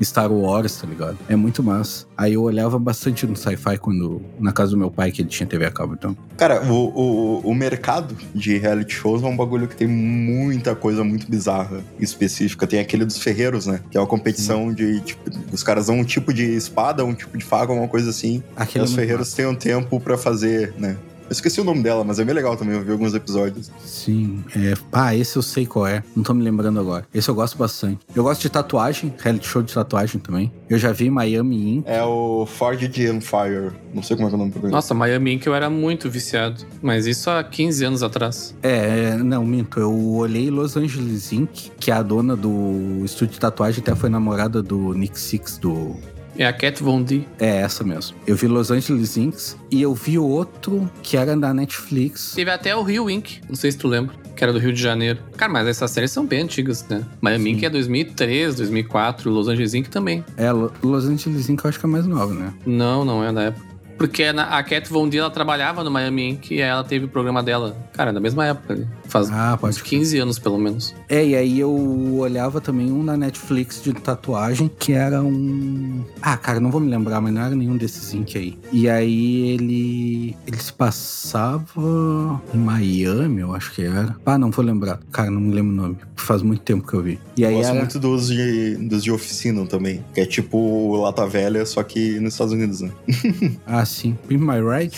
[0.00, 1.18] e Star Wars, tá ligado?
[1.28, 2.06] É muito massa.
[2.22, 4.22] Aí eu olhava bastante no sci-fi quando.
[4.38, 6.16] Na casa do meu pai, que ele tinha TV a cabo, então.
[6.36, 11.02] Cara, o, o, o mercado de reality shows é um bagulho que tem muita coisa
[11.02, 12.66] muito bizarra específica.
[12.66, 13.80] Tem aquele dos ferreiros, né?
[13.90, 15.00] Que é uma competição de.
[15.00, 18.42] Tipo, os caras dão um tipo de espada, um tipo de faca, alguma coisa assim.
[18.56, 20.96] Aquele e os ferreiros têm um tempo para fazer, né?
[21.32, 23.70] Eu esqueci o nome dela, mas é bem legal também, eu vi alguns episódios.
[23.82, 24.74] Sim, é.
[24.92, 26.04] Ah, esse eu sei qual é.
[26.14, 27.06] Não tô me lembrando agora.
[27.14, 28.00] Esse eu gosto bastante.
[28.14, 30.52] Eu gosto de tatuagem, reality show de tatuagem também.
[30.68, 31.88] Eu já vi Miami Ink.
[31.88, 33.72] É o Forged Empire.
[33.94, 36.10] Não sei como é que é o nome do Nossa, Miami Ink eu era muito
[36.10, 36.66] viciado.
[36.82, 38.54] Mas isso há 15 anos atrás.
[38.62, 39.80] É, não, minto.
[39.80, 44.10] Eu olhei Los Angeles Ink, que é a dona do estúdio de tatuagem, até foi
[44.10, 45.96] namorada do Nick Six, do
[46.36, 47.22] é a Cat Von D.
[47.38, 48.16] É essa mesmo.
[48.26, 49.36] Eu vi Los Angeles Inc.
[49.70, 52.32] e eu vi outro que era da Netflix.
[52.34, 53.40] Teve até o Rio Inc.
[53.48, 54.14] Não sei se tu lembra.
[54.34, 55.18] Que era do Rio de Janeiro.
[55.36, 57.04] Cara, mas essas séries são bem antigas, né?
[57.20, 57.56] Miami Sim.
[57.56, 57.64] Inc.
[57.64, 59.30] é 2003, 2004.
[59.30, 59.88] Los Angeles Inc.
[59.88, 60.24] também.
[60.36, 61.62] É, Los Angeles Inc.
[61.64, 62.52] eu acho que é mais nova, né?
[62.64, 63.72] Não, não é da época.
[63.98, 66.50] Porque a Cat Von D, ela trabalhava no Miami Inc.
[66.50, 68.88] e ela teve o programa dela, cara, na mesma época.
[69.12, 70.94] Faz ah, uns 15 anos, pelo menos.
[71.06, 71.70] É, e aí eu
[72.14, 76.02] olhava também um na Netflix de tatuagem, que era um...
[76.22, 78.34] Ah, cara, não vou me lembrar, mas não era nenhum desses Inc.
[78.38, 78.58] aí.
[78.72, 80.34] E aí ele...
[80.46, 84.16] Ele se passava em Miami, eu acho que era.
[84.24, 84.98] Ah, não vou lembrar.
[85.12, 85.96] Cara, não me lembro o nome.
[86.16, 87.18] Faz muito tempo que eu vi.
[87.36, 87.78] E aí eu gosto era...
[87.80, 92.32] muito dos de, dos de oficina também, que é tipo Lata Velha, só que nos
[92.32, 92.90] Estados Unidos, né?
[93.66, 94.16] ah, sim.
[94.26, 94.96] Pimp My Ride?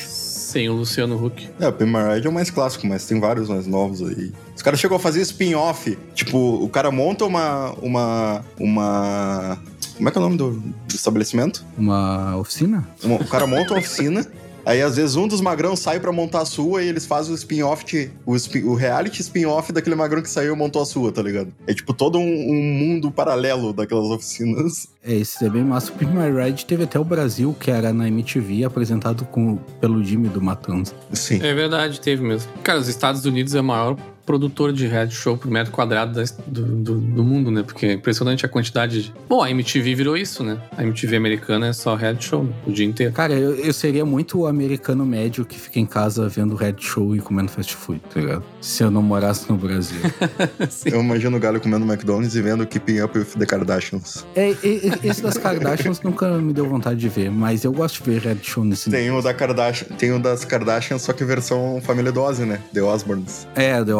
[0.54, 1.48] Sim, o Luciano Huck.
[1.58, 4.32] É, o Ride é o mais clássico, mas tem vários mais novos aí.
[4.54, 5.98] Os caras chegou a fazer spin-off.
[6.14, 7.74] Tipo, o cara monta uma.
[7.82, 8.44] uma.
[8.60, 9.58] uma.
[9.96, 11.64] Como é que é o nome do, do estabelecimento?
[11.76, 12.86] Uma oficina?
[13.02, 14.24] Uma, o cara monta uma oficina.
[14.66, 17.34] Aí, às vezes, um dos magrão sai para montar a sua e eles fazem o
[17.34, 21.22] spin-off, o, spin, o reality spin-off daquele magrão que saiu e montou a sua, tá
[21.22, 21.52] ligado?
[21.66, 24.88] É tipo todo um, um mundo paralelo daquelas oficinas.
[25.02, 25.92] É, esse é bem massa.
[25.92, 30.02] O Pimp My Ride teve até o Brasil, que era na MTV, apresentado com, pelo
[30.02, 30.94] Jimmy do Matanza.
[31.12, 31.40] Sim.
[31.42, 32.50] É verdade, teve mesmo.
[32.62, 33.96] Cara, os Estados Unidos é a maior
[34.26, 37.62] produtor de reality show por metro quadrado da- do, do, do mundo, né?
[37.62, 39.14] Porque é impressionante a quantidade de.
[39.28, 40.58] Bom, a MTV virou isso, né?
[40.76, 42.52] A MTV americana é só reality show né?
[42.66, 43.12] o dia inteiro.
[43.12, 47.14] Cara, eu, eu seria muito o americano médio que fica em casa vendo red show
[47.14, 48.44] e comendo fast food, tá ligado?
[48.60, 49.98] Se eu não morasse no Brasil.
[50.84, 54.24] Eu imagino o Galho comendo McDonald's e vendo Keeping Up with the Kardashians.
[54.34, 54.56] é, é,
[55.02, 58.38] esse das Kardashians nunca me deu vontade de ver, mas eu gosto de ver red
[58.42, 62.20] show nesse Tem o, da Kardashian, tem o das Kardashians, só que versão família do
[62.22, 62.60] Ozzy, né?
[62.72, 63.46] The Osbournes.
[63.54, 63.94] É, The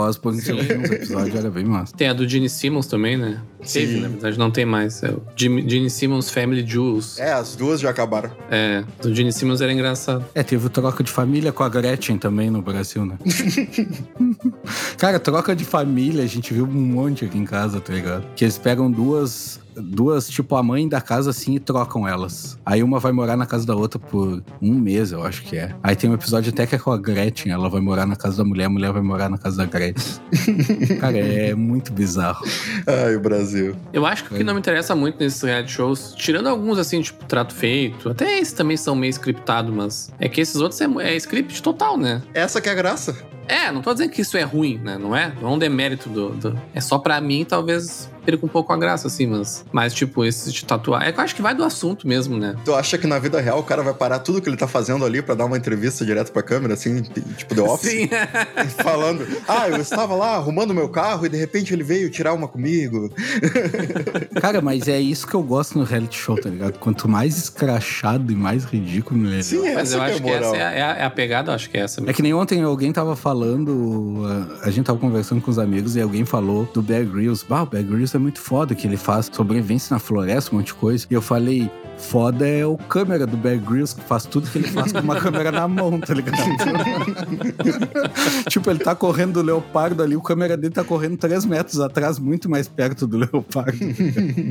[0.65, 1.97] Vi uns episódios, era bem massa.
[1.97, 3.41] Tem a do Gene Simmons também, né?
[3.73, 5.03] Teve, na verdade, não tem mais.
[5.03, 7.19] É o Gene Simmons Family Jewels.
[7.19, 8.31] É, as duas já acabaram.
[8.51, 10.25] É, do Gene Simmons era engraçado.
[10.35, 13.19] É, teve o troca de família com a Gretchen também no Brasil, né?
[14.99, 18.25] Cara, troca de família, a gente viu um monte aqui em casa, tá ligado?
[18.35, 22.59] Que eles pegam duas, duas, tipo, a mãe da casa assim e trocam elas.
[22.65, 25.75] Aí uma vai morar na casa da outra por um mês, eu acho que é.
[25.83, 28.39] Aí tem um episódio até que é com a Gretchen, ela vai morar na casa
[28.39, 30.21] da mulher, a mulher vai morar na casa da Gretchen.
[31.01, 32.45] Cara, é muito bizarro.
[32.87, 33.54] Ai, o Brasil.
[33.93, 37.01] Eu acho que o que não me interessa muito nesses reality shows, tirando alguns assim,
[37.01, 40.87] tipo, trato feito, até esses também são meio scriptados, mas é que esses outros é,
[41.03, 42.23] é script total, né?
[42.33, 43.17] Essa que é a graça.
[43.47, 44.97] É, não tô dizendo que isso é ruim, né?
[44.99, 45.33] Não é?
[45.41, 46.31] Não é um demérito do.
[46.31, 49.65] do- É só pra mim, talvez perca um pouco a graça, assim, mas.
[49.73, 51.03] Mas, tipo, esse de tatuar.
[51.07, 52.55] É que eu acho que vai do assunto mesmo, né?
[52.65, 55.05] Tu acha que na vida real o cara vai parar tudo que ele tá fazendo
[55.05, 57.03] ali pra dar uma entrevista direto pra câmera, assim,
[57.37, 57.91] tipo The Office?
[57.91, 58.09] Sim.
[58.83, 62.49] Falando, ah, eu estava lá arrumando meu carro e de repente ele veio tirar uma
[62.49, 63.11] comigo.
[64.41, 66.79] Cara, mas é isso que eu gosto no reality show, tá ligado?
[66.79, 69.43] Quanto mais escrachado e mais ridículo, melhor.
[69.43, 70.55] Sim, Mas essa eu que é acho que essa moral.
[70.55, 72.15] é a, é a- é pegada, eu acho que é essa É mesmo.
[72.15, 74.23] que nem ontem alguém tava falando,
[74.63, 77.45] a- a gente tava conversando com os amigos e alguém falou do Bear Grylls.
[77.49, 80.69] Bah, o Bear Grylls é muito foda, que ele faz sobrevivência na floresta, um monte
[80.69, 81.07] de coisa.
[81.11, 84.69] E eu falei, foda é o câmera do Bear Grylls, que faz tudo que ele
[84.69, 86.37] faz com uma câmera na mão, tá ligado?
[88.49, 92.19] tipo, ele tá correndo do leopardo ali, o câmera dele tá correndo 3 metros atrás,
[92.19, 93.79] muito mais perto do leopardo.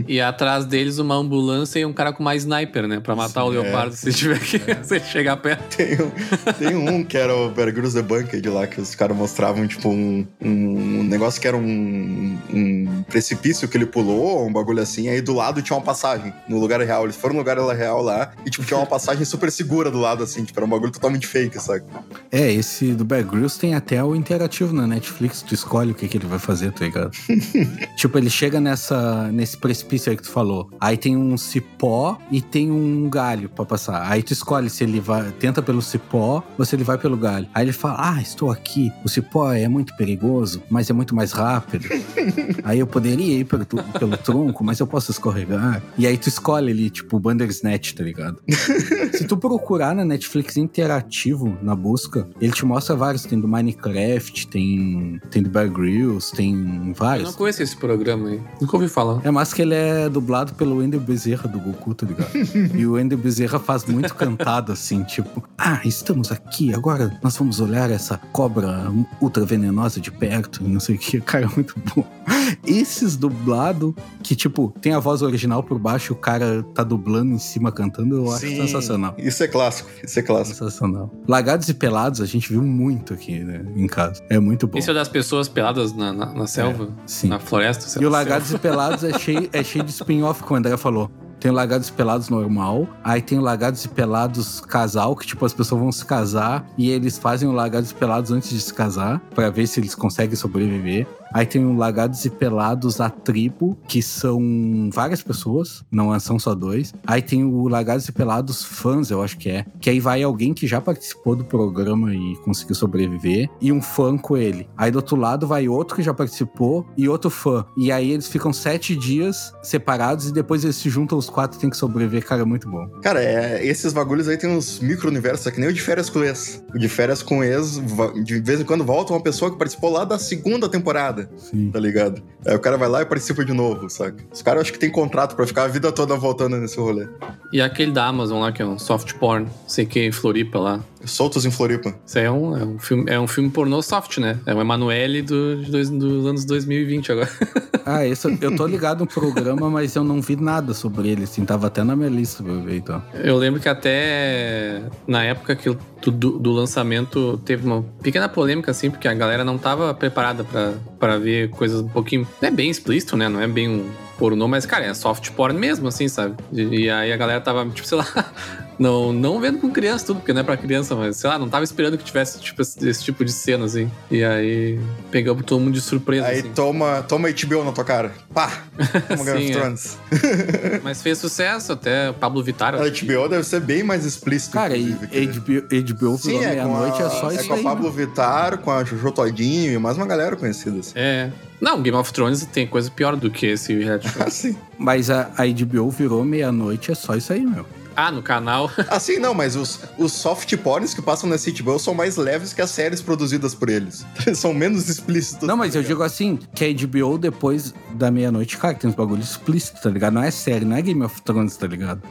[0.08, 3.00] E atrás deles uma ambulância e um cara com uma sniper, né?
[3.00, 3.62] Pra matar o Sim, é.
[3.62, 5.78] leopardo se tiver que se ele chegar perto.
[5.78, 6.12] Tem um,
[6.58, 9.90] tem um que era o Bear Grylls The Bunked lá, que os caras mostravam, tipo,
[9.90, 15.22] um, um negócio que era um, um precipício que ele pulou, um bagulho assim, aí
[15.22, 17.04] do lado tinha uma passagem, no lugar real.
[17.04, 20.24] Eles foram no lugar real lá, e, tipo, tinha uma passagem super segura do lado,
[20.24, 21.84] assim, tipo, era um bagulho totalmente fake, sabe?
[22.32, 26.08] É, esse do Bear Grylls tem até o interativo na Netflix, tu escolhe o que,
[26.08, 27.12] que ele vai fazer, tá ligado?
[27.98, 30.70] tipo, ele chega nessa, nesse precipício aí que tu falou.
[30.80, 34.10] Aí tem um cipó e tem um galho pra passar.
[34.10, 37.48] Aí tu escolhe se ele vai, tenta pelo cipó ou se ele vai pelo galho.
[37.54, 38.92] Aí ele fala: Ah, estou aqui.
[39.04, 41.88] O cipó é muito perigoso, mas é muito mais rápido.
[42.64, 45.82] aí eu poderia ir pelo, pelo tronco, mas eu posso escorregar.
[45.98, 48.40] E aí tu escolhe ali, tipo, Bandersnatch, tá ligado?
[49.14, 53.24] Se tu procurar na Netflix interativo, na busca, ele te mostra vários.
[53.24, 57.36] Tem do Minecraft, tem, tem do Bear Grylls, tem Eu não vários.
[57.36, 58.42] conheço esse programa aí.
[58.60, 59.22] Nunca ouvi falar.
[59.24, 62.32] É mais que ele é dublado pelo Wendel Bezerra do Goku, tá ligado?
[62.76, 65.44] e o Wendel Bezerra faz muito cantado, assim, tipo...
[65.58, 70.96] Ah, estamos aqui, agora nós vamos olhar essa cobra ultra venenosa de perto, não sei
[70.96, 71.22] o que.
[71.22, 72.06] Cara, é muito bom.
[72.66, 77.38] Esses dublado que, tipo, tem a voz original por baixo o cara tá dublando em
[77.38, 79.14] cima cantando, eu acho Sim, sensacional.
[79.18, 80.58] Isso é clássico, isso é clássico.
[80.58, 81.12] Sensacional.
[81.28, 84.22] Lagados e pelados a gente viu muito aqui, né, em casa.
[84.30, 84.80] É muito bom.
[84.80, 87.28] Esse é das pessoas peladas na, na, na selva, Sim.
[87.28, 87.88] na floresta.
[87.88, 90.76] sei E o Lagados e Pelados é cheio, é cheio de spin-off, como o André
[90.78, 91.12] falou.
[91.40, 95.46] Tem o Lagados e Pelados normal, aí tem o Lagados e Pelados casal, que tipo,
[95.46, 98.74] as pessoas vão se casar e eles fazem o Lagados e Pelados antes de se
[98.74, 101.06] casar, pra ver se eles conseguem sobreviver.
[101.34, 106.54] Aí tem o Lagados e Pelados a tribo, que são várias pessoas, não são só
[106.54, 106.94] dois.
[107.06, 109.66] Aí tem o Lagados e Pelados fãs, eu acho que é.
[109.80, 114.18] Que aí vai alguém que já participou do programa e conseguiu sobreviver, e um fã
[114.18, 114.68] com ele.
[114.78, 117.66] Aí do outro lado vai outro que já participou e outro fã.
[117.76, 121.62] E aí eles ficam sete dias separados e depois eles se juntam os quatro e
[121.62, 122.26] tem que sobreviver.
[122.26, 122.88] Cara, é muito bom.
[123.02, 126.24] Cara, é, esses bagulhos aí tem uns micro-universos, é que nem o de férias com
[126.24, 126.64] ex.
[126.74, 127.82] O de férias com ex,
[128.24, 131.70] de vez em quando volta uma pessoa que participou lá da segunda temporada, Sim.
[131.72, 132.22] tá ligado?
[132.46, 134.24] Aí o cara vai lá e participa de novo, saca?
[134.32, 137.08] Os caras acho que tem contrato pra ficar a vida toda voltando nesse rolê.
[137.52, 140.80] E aquele da Amazon lá, que é um soft porn, sei que, Floripa lá.
[141.06, 141.94] Soltos em Floripa.
[142.06, 144.40] Isso aí é um, é um, filme, é um filme pornô soft, né?
[144.46, 147.30] É o Emanuele do, dos anos 2020 agora.
[147.86, 151.44] Ah, esse, eu tô ligado no programa, mas eu não vi nada sobre ele, assim.
[151.44, 153.04] Tava até na minha lista pra eu ver, então.
[153.14, 158.72] Eu lembro que até na época que eu- do- do lançamento teve uma pequena polêmica,
[158.72, 162.28] assim, porque a galera não tava preparada pra, pra ver coisas um pouquinho.
[162.42, 163.30] Não é bem explícito, né?
[163.30, 166.36] Não é bem um pornô, mas, cara, é soft porn mesmo, assim, sabe?
[166.52, 168.06] E, e aí a galera tava, tipo, sei lá,
[168.80, 171.48] Não, não vendo com criança tudo, porque não é pra criança, mas sei lá, não
[171.48, 173.90] tava esperando que tivesse tipo, esse, esse tipo de cena, assim.
[174.10, 174.80] E aí
[175.12, 176.28] pegamos todo mundo de surpresa.
[176.28, 176.52] Aí assim.
[176.54, 178.12] toma, toma HBO na tua cara.
[178.34, 178.64] Pá!
[179.08, 179.54] Como Game of é.
[179.54, 179.98] Thrones.
[180.84, 182.76] Mas fez sucesso, até o Pablo Vittar.
[182.76, 184.54] A HBO deve ser bem mais explícito.
[184.54, 187.58] Cara, e HBO, HBO Sim, é com, meia-noite, a, é só é isso com a
[187.58, 187.64] aí.
[187.64, 187.96] Pablo né?
[187.96, 190.80] Vittar, com a Jojo Todinho e mais uma galera conhecida.
[190.80, 190.94] Assim.
[190.96, 191.30] É.
[191.64, 194.22] Não, Game of Thrones tem coisa pior do que esse reality show.
[194.28, 194.58] Assim.
[194.78, 197.66] Mas a, a HBO virou meia-noite, é só isso aí, meu.
[197.96, 198.70] ah, no canal.
[198.92, 202.62] Assim, não, mas os, os soft porns que passam nesse HBO são mais leves que
[202.62, 204.06] as séries produzidas por eles.
[204.28, 205.48] Eles são menos explícitos.
[205.48, 209.32] Não, mas eu digo assim, que a HBO depois da meia-noite, cara, tem uns bagulhos
[209.32, 210.16] explícitos, tá ligado?
[210.16, 212.02] Não é série, não é Game of Thrones, tá ligado?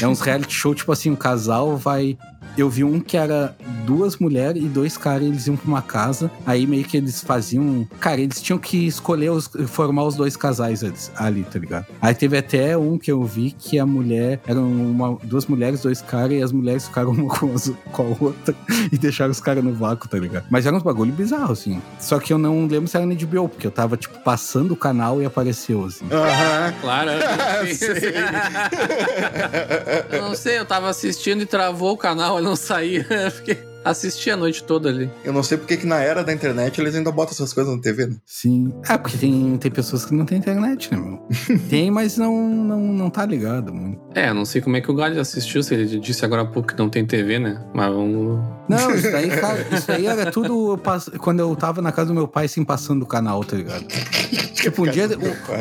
[0.00, 2.16] É uns reality show, tipo assim, um casal vai.
[2.56, 6.30] Eu vi um que era duas mulheres e dois caras, eles iam pra uma casa,
[6.46, 7.86] aí meio que eles faziam.
[7.98, 10.82] Cara, eles tinham que escolher, os, formar os dois casais
[11.16, 11.86] ali- tá ligado?
[12.00, 14.40] Aí teve até um que eu vi que a mulher.
[14.46, 18.24] Eram uma, duas mulheres, dois caras, e as mulheres ficaram uma com, as- com a
[18.24, 18.54] outra
[18.92, 20.44] e deixaram os caras no vácuo, tá ligado?
[20.50, 21.80] Mas era uns bagulho bizarro, assim.
[21.98, 24.76] Só que eu não lembro se era na HBO, porque eu tava, tipo, passando o
[24.76, 26.04] canal e apareceu, assim.
[26.10, 26.72] Aham.
[26.82, 27.10] Claro.
[27.10, 28.12] eu Sei.
[30.10, 33.06] Eu não sei, eu tava assistindo e travou o canal, não saía.
[33.10, 33.71] Eu Fiquei...
[33.84, 35.10] Assisti a noite toda ali.
[35.24, 37.80] Eu não sei porque que na era da internet eles ainda botam essas coisas na
[37.80, 38.16] TV, né?
[38.26, 38.72] Sim.
[38.88, 41.22] Ah, porque tem, tem pessoas que não têm internet, né, meu?
[41.68, 44.00] tem, mas não, não, não tá ligado muito.
[44.14, 46.46] É, eu não sei como é que o Galho assistiu, se ele disse agora há
[46.46, 47.62] pouco que não tem TV, né?
[47.74, 48.40] Mas vamos.
[48.68, 52.14] Não, isso daí, cara, isso daí era tudo pass- quando eu tava na casa do
[52.14, 53.84] meu pai, assim, passando o canal, tá ligado?
[54.54, 55.08] tipo, um dia,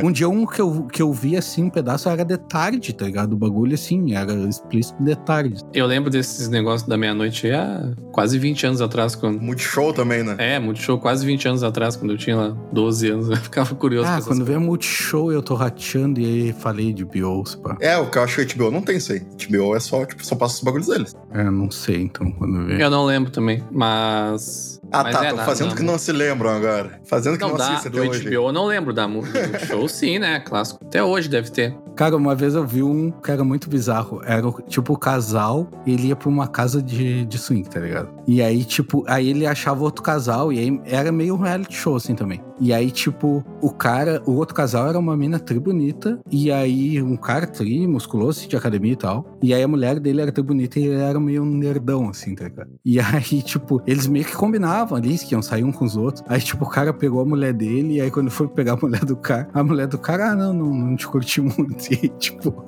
[0.03, 2.93] um, um dia um que eu, que eu vi, assim, um pedaço era de tarde,
[2.93, 3.33] tá ligado?
[3.33, 5.61] O bagulho, assim, era explícito de tarde.
[5.73, 9.39] Eu lembro desses negócios da meia-noite aí há quase 20 anos atrás, quando.
[9.41, 10.35] Multishow também, né?
[10.37, 13.29] É, Multishow quase 20 anos atrás, quando eu tinha lá 12 anos.
[13.29, 14.47] Eu ficava curioso Ah, quando coisas.
[14.47, 17.77] vem Multishow, eu tô rateando e aí falei de Bios, pá.
[17.79, 19.19] É, o que eu acho que HBO não tem isso aí.
[19.19, 21.15] HBO é só, tipo, só passa os bagulhos deles.
[21.31, 22.79] É, não sei, então, quando vem.
[22.79, 24.80] Eu não lembro também, mas.
[24.91, 26.99] Ah, mas tá, é, na- fazendo na- que não se lembram agora.
[27.05, 28.23] Fazendo que não, Não dá, assiste até hoje.
[28.27, 30.39] HBO eu não lembro da Multishow, sim, né?
[30.41, 30.79] Clássico.
[30.85, 31.75] Até hoje deve ter.
[31.95, 34.21] Cara, uma vez eu vi um que era muito bizarro.
[34.25, 38.09] Era tipo o casal, ele ia pra uma casa de, de swing, tá ligado?
[38.27, 41.95] E aí, tipo, aí ele achava outro casal, e aí era meio um reality show,
[41.95, 42.41] assim também.
[42.61, 47.01] E aí, tipo, o cara, o outro casal era uma mina tri bonita, e aí
[47.01, 49.37] um cara tri, musculoso, de academia e tal.
[49.41, 52.43] E aí a mulher dele era tri bonita e ele era meio nerdão, assim, tá
[52.43, 52.69] ligado?
[52.85, 56.23] E aí, tipo, eles meio que combinavam ali, que iam sair um com os outros.
[56.27, 59.03] Aí, tipo, o cara pegou a mulher dele, e aí quando foi pegar a mulher
[59.03, 61.81] do cara, a mulher do cara, ah, não, não, não te curti muito.
[61.91, 62.63] E tipo,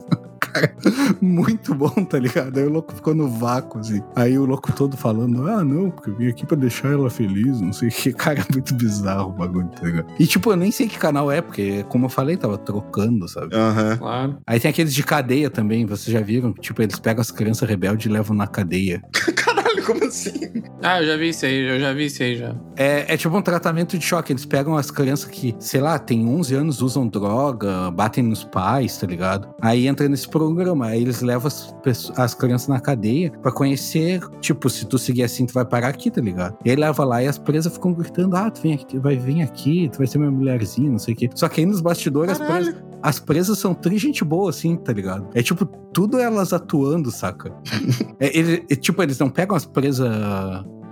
[0.53, 0.75] cara,
[1.21, 2.57] muito bom, tá ligado?
[2.57, 4.01] Aí o louco ficou no vácuo, assim.
[4.15, 7.59] Aí o louco todo falando, ah, não, porque eu vim aqui pra deixar ela feliz,
[7.59, 8.13] não sei o que.
[8.23, 10.07] Cara, é muito bizarro o bagulho, tá ligado?
[10.19, 13.55] E, tipo, eu nem sei que canal é, porque, como eu falei, tava trocando, sabe?
[13.55, 13.97] Aham.
[13.97, 14.37] Claro.
[14.45, 16.53] Aí tem aqueles de cadeia também, vocês já viram?
[16.53, 19.01] Tipo, eles pegam as crianças rebeldes e levam na cadeia.
[19.35, 20.63] Caralho, como assim?
[20.81, 22.55] Ah, eu já vi isso aí, eu já vi isso aí já.
[22.75, 24.31] É, é tipo um tratamento de choque.
[24.31, 28.97] Eles pegam as crianças que, sei lá, tem 11 anos, usam droga, batem nos pais,
[28.97, 29.53] tá ligado?
[29.61, 30.42] Aí entra nesse programa.
[30.84, 35.23] Aí eles levam as, pesso- as crianças na cadeia pra conhecer, tipo, se tu seguir
[35.23, 36.58] assim, tu vai parar aqui, tá ligado?
[36.65, 39.41] E aí leva lá e as presas ficam gritando: ah, tu vem aqui, vai vir
[39.41, 41.29] aqui, tu vai ser minha mulherzinha, não sei o quê.
[41.36, 44.91] Só que aí nos bastidores as presas, as presas são tri gente boa, assim, tá
[44.93, 45.27] ligado?
[45.34, 47.53] É tipo, tudo elas atuando, saca?
[48.19, 50.08] é, ele- é, tipo, eles não pegam as presas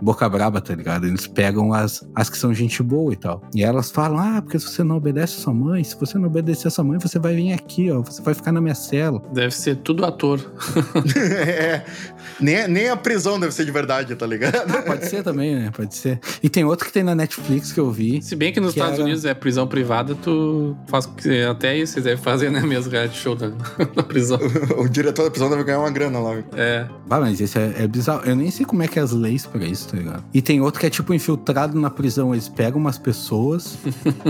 [0.02, 1.06] boca braba, tá ligado?
[1.06, 3.42] Eles pegam as, as que são gente boa e tal.
[3.54, 6.28] E elas falam: ah, porque se você não obedece a sua mãe, se você não
[6.28, 9.22] obedecer a sua mãe, você vai vir aqui, ó, você vai ficar na minha cela.
[9.34, 10.40] Deve ser tudo ator.
[11.16, 11.86] é.
[12.42, 14.84] Nem, nem a prisão deve ser de verdade, tá ligado?
[14.84, 15.72] Pode ser também, né?
[15.76, 16.20] Pode ser.
[16.42, 18.22] E tem outro que tem na Netflix que eu vi.
[18.22, 21.44] Se bem que nos Que Estados era- Unidos é prisão privada, tu faz o que-
[21.44, 22.60] até isso vocês devem fazer, né?
[22.62, 23.50] Mesmo reality show da,
[23.96, 24.40] na prisão.
[24.78, 26.38] o diretor da prisão deve ganhar uma grana lá.
[26.56, 26.86] É.
[27.10, 28.22] Ah, mas esse é, é bizarro.
[28.26, 30.24] Eu nem sei como é que é as leis pra isso, tá ligado?
[30.34, 32.34] E tem outro que é tipo infiltrado na prisão.
[32.34, 33.78] Eles pegam umas pessoas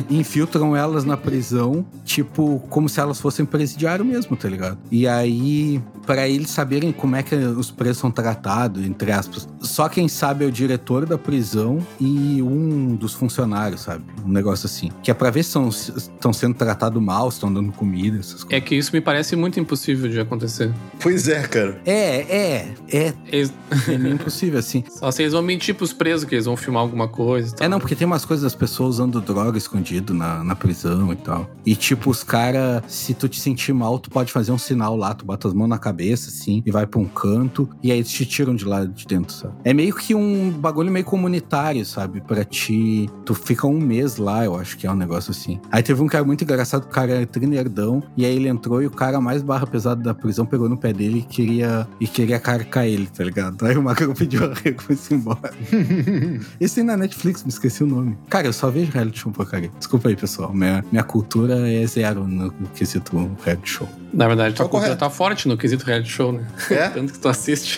[0.09, 4.77] e infiltram elas na prisão, tipo, como se elas fossem presidiário mesmo, tá ligado?
[4.91, 9.47] E aí, pra eles saberem como é que os presos são tratados, entre aspas.
[9.61, 14.03] Só quem sabe é o diretor da prisão e um dos funcionários, sabe?
[14.25, 14.91] Um negócio assim.
[15.03, 18.51] Que é pra ver se estão sendo tratados mal, se estão dando comida, essas coisas.
[18.51, 20.73] É que isso me parece muito impossível de acontecer.
[20.99, 21.79] Pois é, cara.
[21.85, 23.53] É, é, é, Eles-
[23.87, 24.83] é meio impossível, assim.
[24.91, 27.53] só se eles vão mentir pros presos que eles vão filmar alguma coisa.
[27.53, 27.65] e tal.
[27.65, 31.15] É, não, porque tem umas coisas das pessoas usando droga escondido na, na prisão e
[31.15, 31.49] tal.
[31.65, 35.13] E, tipo, os caras, se tu te sentir mal, tu pode fazer um sinal lá,
[35.13, 37.69] tu bota as mãos na cabeça, assim, e vai pra um canto.
[37.83, 39.53] E aí eles te tiram de lá de dentro, sabe?
[39.63, 42.21] É meio que um bagulho meio comunitário, sabe?
[42.21, 43.09] Pra ti.
[43.25, 45.59] Tu fica um mês lá, eu acho que é um negócio assim.
[45.71, 48.87] Aí teve um cara muito engraçado, o cara era trinerdão, e aí ele entrou e
[48.87, 52.39] o cara mais barra pesada da prisão pegou no pé dele e queria, e queria
[52.39, 53.65] carcar ele, tá ligado?
[53.65, 55.51] Aí o Macro pediu arrego e foi embora.
[56.59, 58.17] Esse tem na Netflix, me esqueci o nome.
[58.29, 59.71] Cara, eu só vejo reality show porcaria.
[59.77, 60.53] Desculpa aí, pessoal.
[60.53, 63.87] Minha, minha cultura é zero no, quesito reality show.
[64.13, 64.99] Na verdade, tua Tá cultura correto.
[64.99, 66.45] tá forte no quesito reality show, né?
[66.69, 66.89] É?
[66.91, 67.70] Tanto que tu assiste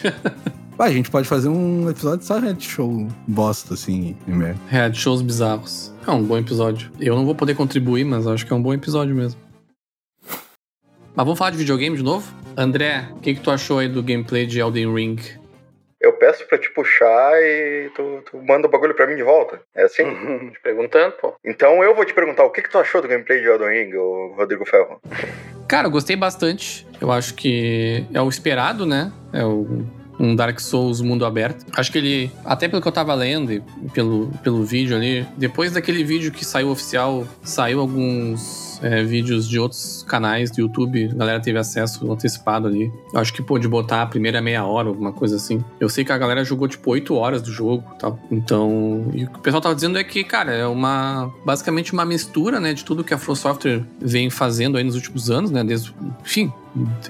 [0.77, 4.59] Ah, a gente pode fazer um episódio só reality show bosta, assim, e merda.
[4.67, 5.93] reality shows bizarros.
[6.05, 6.91] É um bom episódio.
[6.99, 9.39] Eu não vou poder contribuir, mas acho que é um bom episódio mesmo.
[11.15, 12.33] Mas vamos falar de videogame de novo?
[12.57, 15.17] André, o que, que tu achou aí do gameplay de Elden Ring?
[16.03, 19.61] Eu peço pra te puxar e tu, tu manda o bagulho pra mim de volta.
[19.73, 20.03] É assim?
[20.51, 21.33] Te perguntando, pô.
[21.45, 23.95] Então eu vou te perguntar, o que, que tu achou do gameplay de Elden Ring,
[24.35, 25.01] Rodrigo Ferro?
[25.65, 26.85] Cara, eu gostei bastante.
[26.99, 29.13] Eu acho que é o esperado, né?
[29.31, 29.85] É o,
[30.19, 31.65] um Dark Souls mundo aberto.
[31.75, 33.61] Acho que ele, até pelo que eu tava lendo e
[33.93, 39.57] pelo, pelo vídeo ali, depois daquele vídeo que saiu oficial, saiu alguns é, vídeos de
[39.57, 42.91] outros canais do YouTube, a galera teve acesso antecipado ali.
[43.15, 45.63] Acho que pôde botar a primeira meia hora, alguma coisa assim.
[45.79, 48.19] Eu sei que a galera jogou tipo 8 horas do jogo tal.
[48.29, 52.05] Então, e o que o pessoal tava dizendo é que, cara, é uma basicamente uma
[52.05, 55.63] mistura, né, de tudo que a From Software vem fazendo aí nos últimos anos, né,
[55.63, 56.51] desde, enfim,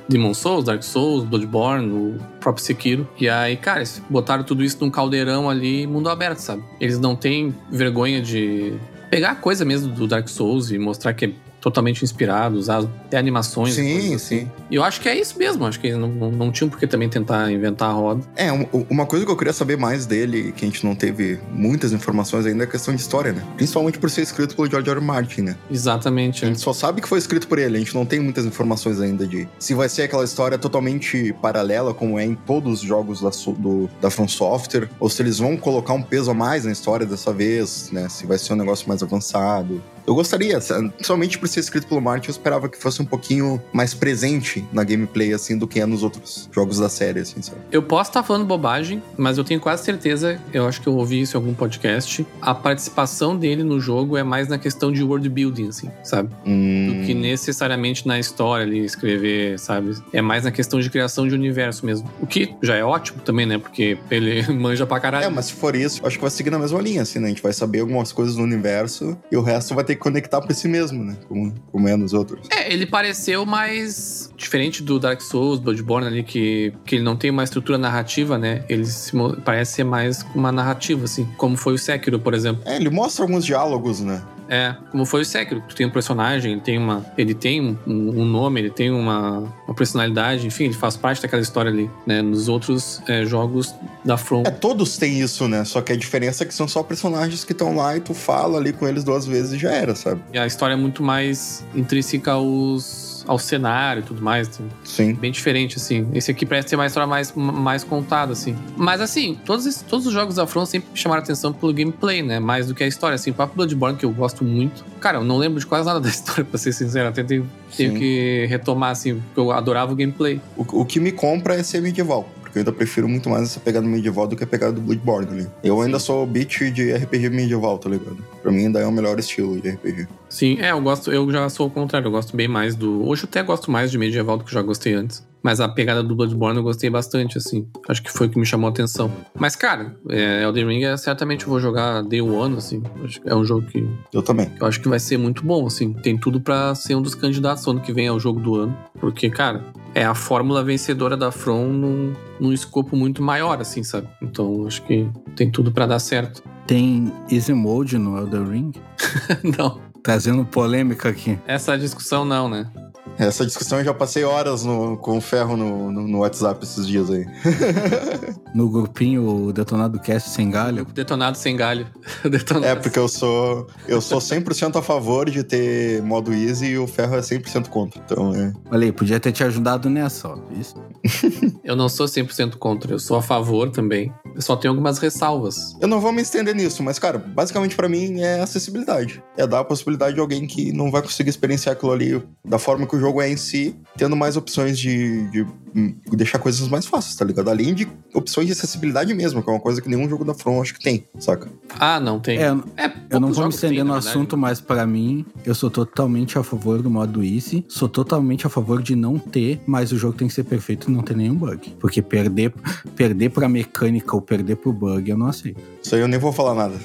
[0.10, 3.08] Demon Souls, Dark Souls, Bloodborne, o próprio Sekiro.
[3.20, 6.64] E aí, cara, eles botaram tudo isso num caldeirão ali, mundo aberto, sabe?
[6.80, 8.74] Eles não têm vergonha de
[9.10, 11.32] pegar a coisa mesmo do Dark Souls e mostrar que é
[11.64, 13.74] totalmente inspirado, usar até animações.
[13.76, 14.18] Sim, assim.
[14.18, 14.52] sim.
[14.70, 16.86] E eu acho que é isso mesmo, acho que não, não, não tinham por que
[16.86, 18.22] também tentar inventar a roda.
[18.36, 21.40] É, um- uma coisa que eu queria saber mais dele, que a gente não teve
[21.52, 23.42] muitas informações ainda, é a questão de história, né?
[23.56, 25.00] Principalmente por ser escrito pelo George R.
[25.00, 25.56] Martin, né?
[25.72, 26.44] Exatamente.
[26.44, 26.52] A é.
[26.52, 29.26] gente só sabe que foi escrito por ele, a gente não tem muitas informações ainda
[29.26, 33.30] de se vai ser aquela história totalmente paralela, como é em todos os jogos da,
[33.58, 37.06] do, da From Software, ou se eles vão colocar um peso a mais na história
[37.06, 38.10] dessa vez, né?
[38.10, 39.82] Se vai ser um negócio mais avançado.
[40.06, 40.60] Eu gostaria,
[41.02, 44.84] somente por ser escrito pelo Martin, eu esperava que fosse um pouquinho mais presente na
[44.84, 47.60] gameplay, assim, do que é nos outros jogos da série, assim, sabe?
[47.72, 51.22] Eu posso estar falando bobagem, mas eu tenho quase certeza, eu acho que eu ouvi
[51.22, 55.28] isso em algum podcast, a participação dele no jogo é mais na questão de world
[55.30, 56.30] building, assim, sabe?
[56.46, 59.96] Hum, Do que necessariamente na história ali, escrever, sabe?
[60.12, 62.10] É mais na questão de criação de universo mesmo.
[62.22, 63.58] O que já é ótimo também, né?
[63.58, 65.26] Porque ele manja pra caralho.
[65.26, 67.28] É, mas se for isso, acho que vai seguir na mesma linha, assim, né?
[67.28, 70.42] A gente vai saber algumas coisas do universo e o resto vai ter que conectar
[70.42, 71.18] pra si mesmo, né?
[71.28, 72.48] Como, como é nos outros.
[72.52, 77.30] É, ele pareceu mais diferente do Dark Souls, Bloodborne ali, que, que ele não tem
[77.30, 78.64] uma estrutura narrativa, né?
[78.70, 79.12] Ele se
[79.44, 82.62] parece ser mais uma narrativa, assim, como foi o Sekiro, por exemplo.
[82.66, 84.22] É, ele mostra alguns diálogos, né?
[84.54, 85.64] É, como foi o Sekiro.
[85.68, 87.04] Tu tem um personagem, ele tem uma.
[87.18, 91.42] Ele tem um, um nome, ele tem uma, uma personalidade, enfim, ele faz parte daquela
[91.42, 92.22] história ali, né?
[92.22, 93.74] Nos outros é, jogos
[94.06, 94.44] da From.
[94.46, 95.66] É, todos têm isso, né?
[95.66, 98.60] Só que a diferença é que são só personagens que estão lá e tu fala
[98.60, 100.22] ali com eles duas vezes e já era, sabe?
[100.32, 104.50] E a história é muito mais intrínseca aos, ao cenário e tudo mais.
[104.50, 104.68] assim.
[104.84, 105.14] Sim.
[105.14, 106.08] Bem diferente, assim.
[106.14, 108.56] Esse aqui parece ter uma história mais, mais contada, assim.
[108.78, 112.40] Mas, assim, todos, esses- todos os jogos da From sempre chamaram atenção pelo gameplay, né?
[112.40, 113.16] Mais do que a história.
[113.16, 114.84] Assim, o próprio Bloodborne, que eu gosto muito.
[115.00, 117.10] Cara, eu não lembro de quase nada da história, pra ser sincero.
[117.10, 118.00] Até tenho, tenho Sim.
[118.00, 120.42] que retomar, assim, porque eu adorava o gameplay.
[120.58, 122.28] O, o que me compra é ser medieval.
[122.42, 125.28] Porque eu ainda prefiro muito mais essa pegada medieval do que a pegada do Bloodborne
[125.32, 125.48] ali.
[125.64, 128.18] Eu ainda sou beat de RPG medieval, tá ligado?
[128.44, 130.06] Pra mim ainda é o melhor estilo de RPG.
[130.30, 133.08] Sim, é, eu gosto, eu já sou o contrário, eu gosto bem mais do.
[133.08, 135.26] Hoje eu até gosto mais de medieval do que eu já gostei antes.
[135.42, 137.66] Mas a pegada do Bloodborne eu gostei bastante, assim.
[137.88, 139.10] Acho que foi o que me chamou a atenção.
[139.38, 142.82] Mas, cara, é, Elden Ring é, certamente eu vou jogar Day One, assim.
[143.04, 144.50] Acho que é um jogo que Eu também.
[144.60, 145.94] eu acho que vai ser muito bom, assim.
[145.94, 148.78] Tem tudo pra ser um dos candidatos ano que vem ao jogo do ano.
[149.00, 149.64] Porque, cara,
[149.94, 154.08] é a fórmula vencedora da From num, num escopo muito maior, assim, sabe?
[154.22, 156.42] Então, acho que tem tudo pra dar certo.
[156.66, 158.72] Tem Easy Mode no Elden Ring?
[159.58, 161.40] Não, Trazendo polêmica aqui.
[161.48, 162.70] essa discussão não, né?
[163.18, 166.88] Essa discussão eu já passei horas no- com o ferro no, no- no WhatsApp esses
[166.88, 167.26] dias aí.
[168.54, 170.86] No grupinho Detonado Cast sem galho.
[170.86, 171.88] Detonado sem galho.
[172.30, 172.66] Detonado.
[172.68, 176.86] É, porque eu sou eu sou 100% a favor de ter modo easy e o
[176.86, 178.00] ferro é 100% contra.
[178.06, 178.54] Então, é.
[178.70, 180.38] Olha aí, podia ter te ajudado nessa, ó.
[180.52, 180.76] Isso.
[181.64, 184.14] Eu não sou 100% contra, eu sou a favor também.
[184.36, 185.76] eu só tenho algumas ressalvas.
[185.80, 189.24] Eu não vou me estender nisso, mas, cara, basicamente pra mim é acessibilidade.
[189.38, 192.86] É dar a possibilidade de alguém que não vai conseguir experienciar aquilo ali da forma
[192.86, 196.86] que o jogo é em si, tendo mais opções de, de hum, deixar coisas mais
[196.86, 197.50] fáceis, tá ligado?
[197.50, 200.62] Além de opções de acessibilidade mesmo, que é uma coisa que nenhum jogo da From
[200.62, 201.50] acho que tem, saca?
[201.80, 202.38] Ah, não tem.
[202.38, 204.08] É, É, eu não vou me estender no verdade.
[204.10, 207.66] assunto, mas pra mim, eu sou totalmente a favor do modo easy.
[207.68, 210.94] Sou totalmente a favor de não ter, mas o jogo tem que ser perfeito e
[210.94, 211.76] não ter nenhum bug.
[211.80, 212.54] Porque perder,
[212.96, 215.60] perder pra mecânica ou perder pro bug, eu não aceito.
[215.84, 216.76] Isso aí eu nem vou falar nada.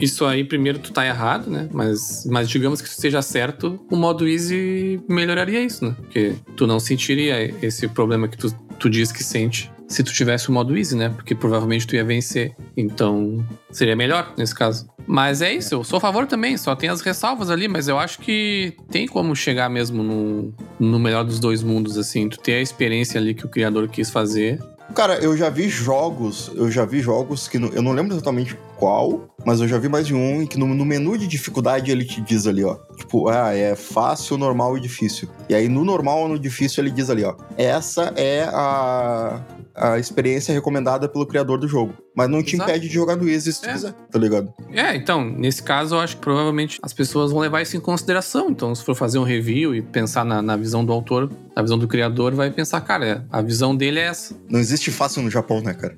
[0.00, 1.68] Isso aí, primeiro, tu tá errado, né?
[1.72, 5.94] Mas, mas digamos que esteja certo, o modo easy melhoraria isso, né?
[5.98, 10.48] Porque tu não sentiria esse problema que tu, tu diz que sente se tu tivesse
[10.48, 11.08] o modo easy, né?
[11.10, 12.54] Porque provavelmente tu ia vencer.
[12.76, 14.88] Então, seria melhor nesse caso.
[15.06, 17.96] Mas é isso, eu sou a favor também, só tem as ressalvas ali, mas eu
[17.96, 22.28] acho que tem como chegar mesmo no, no melhor dos dois mundos, assim.
[22.28, 24.60] Tu ter a experiência ali que o criador quis fazer.
[24.96, 29.28] Cara, eu já vi jogos, eu já vi jogos que eu não lembro exatamente qual,
[29.44, 32.02] mas eu já vi mais de um em que no, no menu de dificuldade ele
[32.02, 32.76] te diz ali, ó.
[32.96, 35.28] Tipo, ah, é fácil, normal e difícil.
[35.50, 37.34] E aí no normal ou no difícil ele diz ali, ó.
[37.58, 39.38] Essa é a,
[39.76, 41.94] a experiência recomendada pelo criador do jogo.
[42.14, 42.70] Mas não te Exato.
[42.70, 43.72] impede de jogar no Easy se tu É.
[43.72, 44.52] quiser, tá ligado?
[44.72, 48.48] É, então, nesse caso, eu acho que provavelmente as pessoas vão levar isso em consideração.
[48.50, 51.78] Então, se for fazer um review e pensar na, na visão do autor, na visão
[51.78, 54.34] do criador, vai pensar, cara, a visão dele é essa.
[54.48, 55.94] Não existe fácil no Japão, né, cara?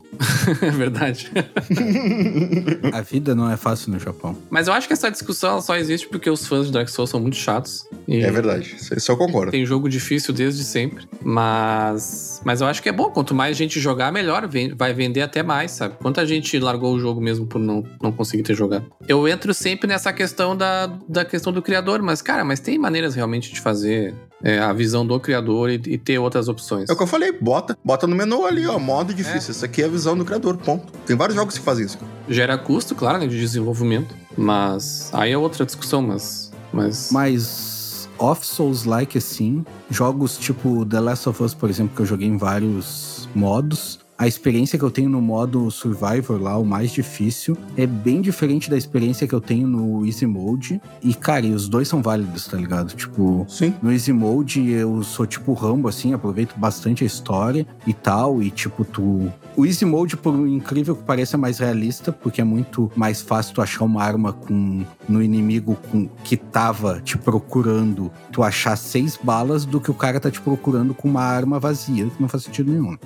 [0.63, 1.31] é verdade.
[2.93, 4.37] A vida não é fácil no Japão.
[4.51, 7.21] Mas eu acho que essa discussão só existe porque os fãs de Dark Souls são
[7.21, 7.87] muito chatos.
[8.07, 8.75] E É verdade.
[8.79, 9.53] Isso isso eu concordo.
[9.53, 11.07] Tem jogo difícil desde sempre.
[11.23, 12.41] Mas.
[12.45, 13.11] Mas eu acho que é bom.
[13.11, 14.49] Quanto mais gente jogar, melhor.
[14.77, 15.97] Vai vender até mais, sabe?
[16.01, 18.87] Quanta gente largou o jogo mesmo por não, não conseguir ter jogado.
[19.09, 23.15] Eu entro sempre nessa questão da, da questão do criador, mas, cara, mas tem maneiras
[23.15, 26.89] realmente de fazer é, a visão do criador e, e ter outras opções.
[26.89, 27.77] É o que eu falei, bota.
[27.85, 29.51] Bota no menu ali, ó, modo difícil.
[29.51, 30.93] Isso aqui é a visão do criador, ponto.
[31.05, 31.99] Tem vários jogos que fazem isso.
[32.29, 34.15] Gera custo, claro, né, de desenvolvimento.
[34.37, 36.53] Mas aí é outra discussão, mas.
[36.73, 37.11] Mas.
[37.11, 42.07] Mas off Souls like assim, jogos tipo The Last of Us, por exemplo, que eu
[42.07, 43.08] joguei em vários
[43.39, 44.01] modos.
[44.19, 48.69] A experiência que eu tenho no modo Survivor lá, o mais difícil, é bem diferente
[48.69, 50.81] da experiência que eu tenho no Easy Mode.
[51.01, 52.93] E, cara, e os dois são válidos, tá ligado?
[52.97, 53.73] Tipo, Sim.
[53.81, 58.43] no Easy Mode eu sou tipo Rambo, assim, aproveito bastante a história e tal.
[58.43, 59.33] E tipo, tu.
[59.59, 63.57] O Easy Mode, por incrível que pareça, é mais realista, porque é muito mais fácil
[63.57, 69.19] tu achar uma arma com no inimigo com, que tava te procurando, tu achar seis
[69.21, 72.45] balas do que o cara tá te procurando com uma arma vazia, que não faz
[72.45, 72.97] sentido nenhum.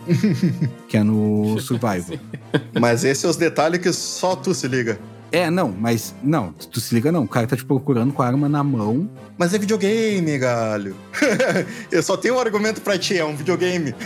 [0.89, 2.19] que é no Survival.
[2.79, 5.01] Mas esses são os detalhes que só tu se liga.
[5.33, 8.27] É, não, mas não, tu se liga não, o cara tá te procurando com a
[8.27, 9.09] arma na mão.
[9.39, 10.95] Mas é videogame, galho.
[11.91, 13.95] eu só tenho um argumento pra ti, é um videogame.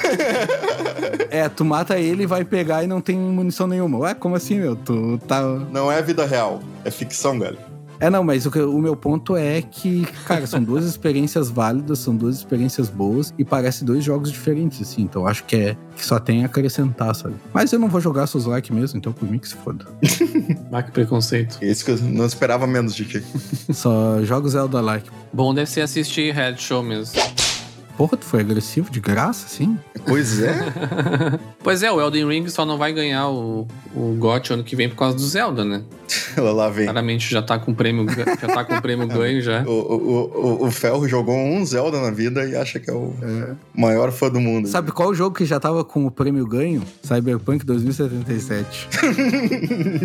[1.29, 3.99] É, tu mata ele e vai pegar e não tem munição nenhuma.
[3.99, 4.77] Ué, como assim, meu?
[4.77, 5.43] Tu tá.
[5.43, 7.59] Não é vida real, é ficção, galho.
[7.99, 11.99] É, não, mas o, que- o meu ponto é que, cara, são duas experiências válidas,
[11.99, 15.03] são duas experiências boas e parece dois jogos diferentes, assim.
[15.03, 17.35] Então acho que é que só tem a acrescentar, sabe?
[17.55, 19.85] Mas eu não vou jogar Souls Like mesmo, então por mim que se foda.
[20.73, 21.59] Ah, que preconceito.
[21.63, 23.25] Isso que eu não esperava menos de ti.
[23.73, 25.09] Só jogo Zelda Like.
[25.33, 27.15] Bom, deve ser assistir Red Show mesmo.
[27.97, 29.79] Porra, tu foi agressivo de graça, assim?
[30.07, 30.55] Pois é.
[31.67, 34.89] Pois é, o Elden Ring só não vai ganhar o, o GOT ano que vem
[34.89, 35.83] por causa do Zelda, né?
[36.37, 36.85] Ela lá vem.
[36.85, 39.65] Claramente já tá com prêmio, já tá com prêmio ganho já.
[39.67, 43.13] O, o, o, o Ferro jogou um Zelda na vida e acha que é o
[43.75, 44.69] maior fã do mundo.
[44.69, 46.85] Sabe qual jogo que já tava com o prêmio ganho?
[47.03, 48.89] Cyberpunk 2077.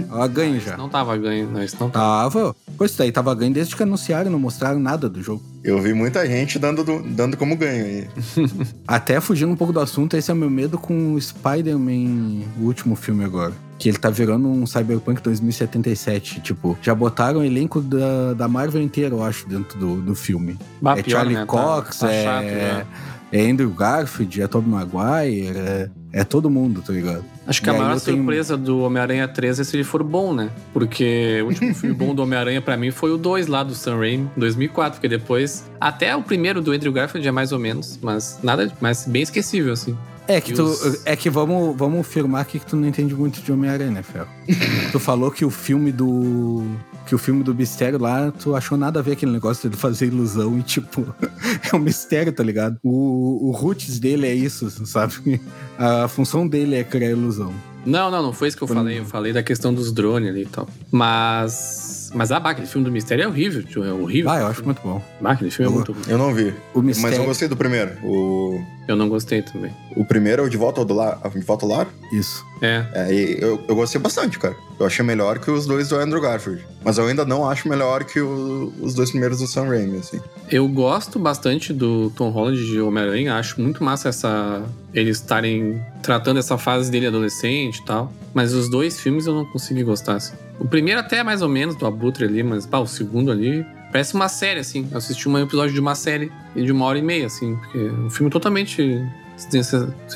[0.09, 0.75] Ó, ganho já.
[0.77, 1.99] Não tava ganho, não, isso não tá.
[1.99, 2.55] Tava.
[2.75, 5.43] Pois daí tava ganho desde que anunciaram, não mostraram nada do jogo.
[5.63, 8.07] Eu vi muita gente dando, do- dando como ganho aí.
[8.87, 12.65] Até fugindo um pouco do assunto, esse é o meu medo com o Spider-Man, o
[12.65, 13.53] último filme agora.
[13.77, 16.41] Que ele tá virando um Cyberpunk 2077.
[16.41, 20.57] Tipo, já botaram o elenco da, da Marvel inteira, eu acho, dentro do, do filme.
[20.79, 21.41] Bah, é pior, Charlie né?
[21.41, 22.85] Tá- Cox, tá é, chato já.
[23.31, 27.23] É Andrew Garfield, é Tobey Maguire, é, é todo mundo, tá ligado?
[27.47, 29.83] Acho que a E aí maior eu tenho- surpresa do Homem-Aranha 3 é se ele
[29.83, 30.49] for bom, né?
[30.73, 33.97] Porque o último filme bom do Homem-Aranha pra mim foi o 2 lá do Sam
[33.97, 38.39] Raimi, 2004, porque depois até o primeiro do Andrew Garfield é mais ou menos, mas
[38.43, 39.97] nada, mas bem esquecível assim.
[40.27, 40.63] É que tu.
[40.63, 44.03] os- É que vamos, vamos afirmar aqui que tu não entende muito de Homem-Aranha, né,
[44.03, 44.27] Fel?
[44.91, 46.63] tu falou que o filme do.
[47.05, 50.05] Que o filme do mistério lá, tu achou nada a ver aquele negócio de fazer
[50.07, 51.05] ilusão e, tipo,
[51.71, 52.77] é um mistério, tá ligado?
[52.83, 55.41] O, o roots dele é isso, sabe?
[55.77, 57.53] A função dele é criar ilusão.
[57.85, 58.95] Não, não, não foi isso que eu Foi falei.
[58.97, 60.67] no- Eu falei da questão dos drones ali e tal.
[60.91, 62.11] Mas.
[62.13, 64.29] Mas ah, bah, aquele filme do mistério é horrível, tio, é horrível.
[64.29, 65.01] Ah, eu acho muito bom.
[65.21, 66.03] Bah, aquele filme é Eu- muito ruim.
[66.07, 66.49] Eu não vi.
[66.73, 67.17] O Mas mistério.
[67.19, 67.91] eu gostei do primeiro.
[68.03, 69.71] O, Eu não gostei também.
[69.95, 71.19] o primeiro é o De Volta ao do Lar.
[71.33, 71.87] De Volta ao Lar?
[72.13, 72.45] Isso.
[72.61, 72.85] É.
[72.93, 74.55] É, e eu, eu gostei bastante, cara.
[74.79, 76.63] Eu achei melhor que os dois do Andrew Garfield.
[76.83, 80.19] Mas eu ainda não acho melhor que o- os dois primeiros do Sam Raimi, assim.
[80.49, 83.35] Eu gosto bastante do Tom Holland de Homem-Aranha.
[83.35, 84.63] Acho muito massa essa.
[84.93, 88.13] Eles estarem tratando essa fase dele adolescente e tal.
[88.33, 90.33] Mas os dois filmes eu não consegui gostar, assim.
[90.59, 93.65] O primeiro até é mais ou menos do Abutre ali, mas pá, o segundo ali.
[93.91, 94.87] Parece uma série, assim.
[94.91, 97.55] Eu assisti um episódio de uma série de uma hora e meia, assim.
[97.55, 99.03] Porque é um filme totalmente.
[99.35, 99.61] sei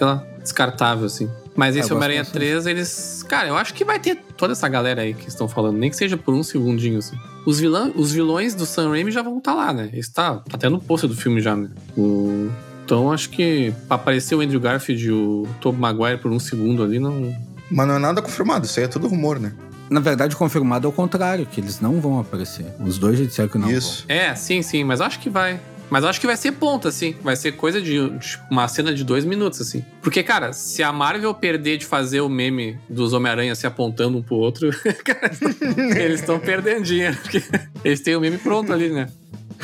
[0.01, 1.27] lá, descartável, assim.
[1.55, 2.37] Mas É, esse gosto Homem-Aranha bastante.
[2.41, 3.23] 3, eles.
[3.27, 5.95] Cara, eu acho que vai ter toda essa galera aí que estão falando, nem que
[5.95, 7.15] seja por um segundinho, assim.
[7.45, 9.89] Os, vilã, os vilões do Sam Raimi já vão estar lá, né?
[9.93, 11.69] Esse tá, tá até no pôster do filme já, né?
[11.97, 12.49] O-
[12.83, 16.83] Então acho que pra aparecer o Andrew Garfield e o Tobey Maguire por um segundo
[16.83, 17.33] ali, não.
[17.71, 19.53] Mas não é nada confirmado, isso aí é tudo rumor, né?
[19.89, 22.65] Na verdade, confirmado é o contrário, que eles não vão aparecer.
[22.79, 24.03] Os dois já disseram que não isso.
[24.07, 25.59] É, sim, sim, mas acho que vai.
[25.89, 27.15] Mas acho que vai ser ponta, assim.
[27.21, 29.83] Vai ser coisa de tipo, uma cena de dois minutos, assim.
[30.01, 34.21] Porque, cara, se a Marvel perder de fazer o meme dos Homem-Aranha se apontando um
[34.21, 34.69] pro outro,
[35.03, 35.31] cara,
[35.97, 37.17] eles estão perdendo dinheiro.
[37.21, 37.43] Porque
[37.83, 39.07] eles têm o meme pronto ali, né?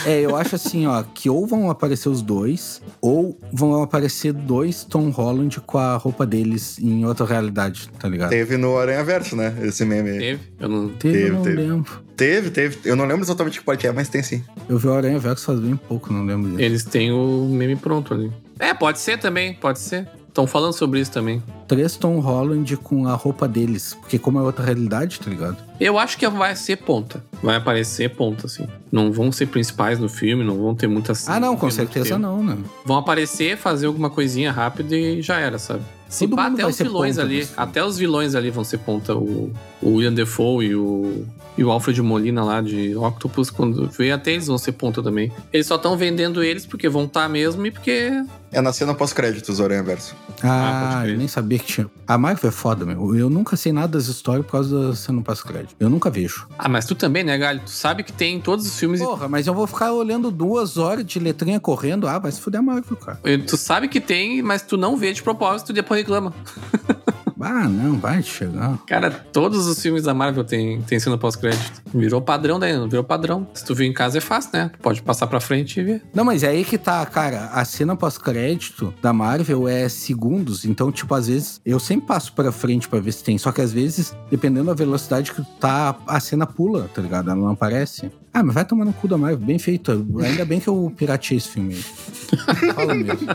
[0.05, 4.83] É, eu acho assim, ó, que ou vão aparecer os dois, ou vão aparecer dois
[4.83, 8.29] Tom Holland com a roupa deles em outra realidade, tá ligado?
[8.29, 9.55] Teve no Aranha Verso, né?
[9.61, 10.19] Esse meme aí.
[10.19, 10.39] Teve.
[10.59, 10.89] Eu não.
[10.89, 11.55] Teve, Teve, eu não teve.
[11.55, 12.03] lembro.
[12.15, 12.77] Teve, teve.
[12.85, 14.43] Eu não lembro exatamente que parte é, mas tem sim.
[14.69, 16.63] Eu vi o Aranha Verso faz bem pouco, não lembro dele.
[16.63, 18.31] Eles têm o meme pronto ali.
[18.59, 20.07] É, pode ser também, pode ser.
[20.31, 21.43] Estão falando sobre isso também.
[21.67, 25.57] Três Tom Holland com a roupa deles, porque como é outra realidade, tá ligado?
[25.77, 27.21] Eu acho que vai ser ponta.
[27.43, 28.65] Vai aparecer ponta, assim.
[28.89, 31.27] Não vão ser principais no filme, não vão ter muitas.
[31.27, 32.57] Ah, não, com certeza não, né?
[32.85, 35.83] Vão aparecer, fazer alguma coisinha rápida e já era, sabe?
[36.07, 39.13] Se Todo pá, até os vilões ali, até os vilões ali vão ser ponta.
[39.13, 39.51] O,
[39.81, 41.25] o William Defoe e o,
[41.57, 45.29] e o Alfred Molina lá de Octopus, quando veio até eles vão ser ponta também.
[45.51, 48.11] Eles só estão vendendo eles porque vão estar mesmo e porque
[48.51, 50.13] É na cena pós-créditos Aranha Verso.
[50.43, 51.89] Ah, Ah, eu nem sabia que tinha.
[52.05, 53.15] A Marvel é foda, meu.
[53.15, 55.73] Eu nunca sei nada das histórias por causa da cena pós-crédito.
[55.79, 56.47] Eu nunca vejo.
[56.59, 57.61] Ah, mas tu também, né, Galho?
[57.63, 58.99] Tu sabe que tem em todos os filmes.
[59.01, 62.07] Porra, mas eu vou ficar olhando duas horas de letrinha correndo.
[62.07, 63.19] Ah, vai se fuder a Marvel, cara.
[63.23, 66.33] e Tu sabe que tem, mas tu não vê de propósito e depois reclama.
[67.43, 68.77] Ah, não, vai chegar.
[68.87, 71.81] Cara, todos os filmes da Marvel tem, tem cena pós-crédito.
[71.93, 73.47] Virou padrão daí, não virou padrão.
[73.53, 74.69] Se tu vir em casa é fácil, né?
[74.73, 76.03] Tu pode passar pra frente e ver.
[76.13, 77.47] Não, mas é aí que tá, cara.
[77.53, 80.65] A cena pós-crédito da Marvel é segundos.
[80.65, 83.37] Então, tipo, às vezes eu sempre passo pra frente pra ver se tem.
[83.37, 87.29] Só que às vezes, dependendo da velocidade que tá, a cena pula, tá ligado?
[87.29, 88.11] Ela não aparece.
[88.33, 89.39] Ah, mas vai tomar no cu da Marvel.
[89.39, 89.91] Bem feito.
[90.23, 91.81] Ainda bem que eu pirateei esse filme aí.
[92.73, 93.27] Fala mesmo.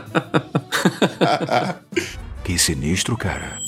[2.43, 3.59] Que sinistro, cara.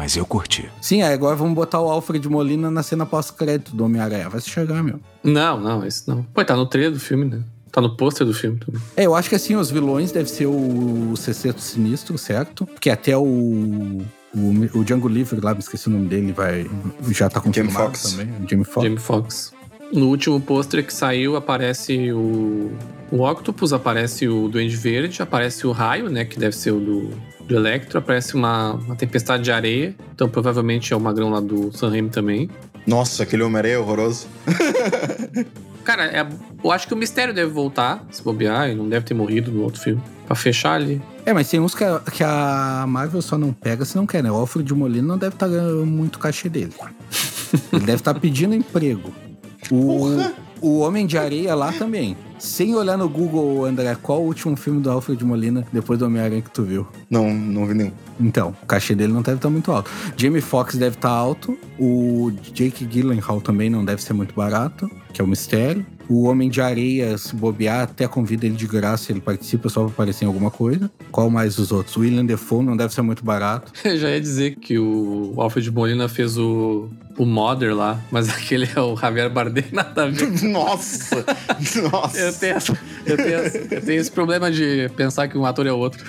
[0.00, 0.66] Mas eu curti.
[0.80, 4.30] Sim, aí agora vamos botar o Alfred Molina na cena pós-crédito do Homem-Aranha.
[4.30, 4.98] Vai se chegar, meu.
[5.22, 6.22] Não, não, esse não.
[6.22, 7.42] Pô, tá no trailer do filme, né?
[7.70, 8.80] Tá no pôster do filme também.
[8.96, 12.64] É, eu acho que assim, os vilões devem ser o Sexteto Sinistro, certo?
[12.64, 14.00] Porque até o.
[14.34, 16.66] O, o Django Livre lá, me esqueci o nome dele, vai.
[17.10, 18.12] Já tá confirmado Fox.
[18.12, 18.28] também.
[18.42, 18.82] O Jamie Foxx.
[18.82, 19.52] Jamie Foxx.
[19.92, 22.70] No último pôster que saiu, aparece o,
[23.10, 26.24] o Octopus, aparece o Duende Verde, aparece o Raio, né?
[26.24, 27.10] Que deve ser o do,
[27.44, 29.94] do Electro, aparece uma, uma tempestade de areia.
[30.14, 32.48] Então provavelmente é o magrão lá do San Remo também.
[32.86, 34.26] Nossa, aquele Homem-Aranha é horroroso.
[35.84, 36.26] Cara, é-
[36.62, 39.62] eu acho que o mistério deve voltar, se bobear, e não deve ter morrido no
[39.62, 40.00] outro filme.
[40.26, 41.02] Pra fechar ali.
[41.26, 44.22] É, mas tem uns que a, que a Marvel só não pega se não quer,
[44.22, 44.30] né?
[44.30, 46.72] O Alfred Molina não deve estar ganhando muito cachê dele.
[47.72, 49.12] Ele deve estar pedindo emprego.
[49.70, 50.06] O,
[50.60, 52.16] o Homem de Areia lá também.
[52.38, 56.40] Sem olhar no Google, André, qual o último filme do Alfred Molina depois do Homem-Aranha
[56.40, 56.86] que tu viu?
[57.08, 57.92] Não, não vi nenhum.
[58.18, 59.90] Então, o cachê dele não deve estar muito alto.
[60.16, 61.56] Jamie Foxx deve estar alto.
[61.78, 65.84] O Jake Gyllenhaal também não deve ser muito barato, que é o mistério.
[66.10, 69.90] O Homem de Areia, se bobear, até convida ele de graça, ele participa só pra
[69.92, 70.90] aparecer em alguma coisa.
[71.12, 71.94] Qual mais os outros?
[71.96, 73.70] O William Defoe não deve ser muito barato.
[73.88, 78.68] Eu já ia dizer que o Alfred Molina fez o, o Mother lá, mas aquele
[78.74, 80.42] é o Javier Bardem, nada a ver.
[80.42, 81.24] Nossa!
[81.92, 82.18] Nossa!
[82.18, 85.64] Eu tenho, essa- eu, tenho, essa- eu tenho esse problema de pensar que um ator
[85.68, 86.04] é outro.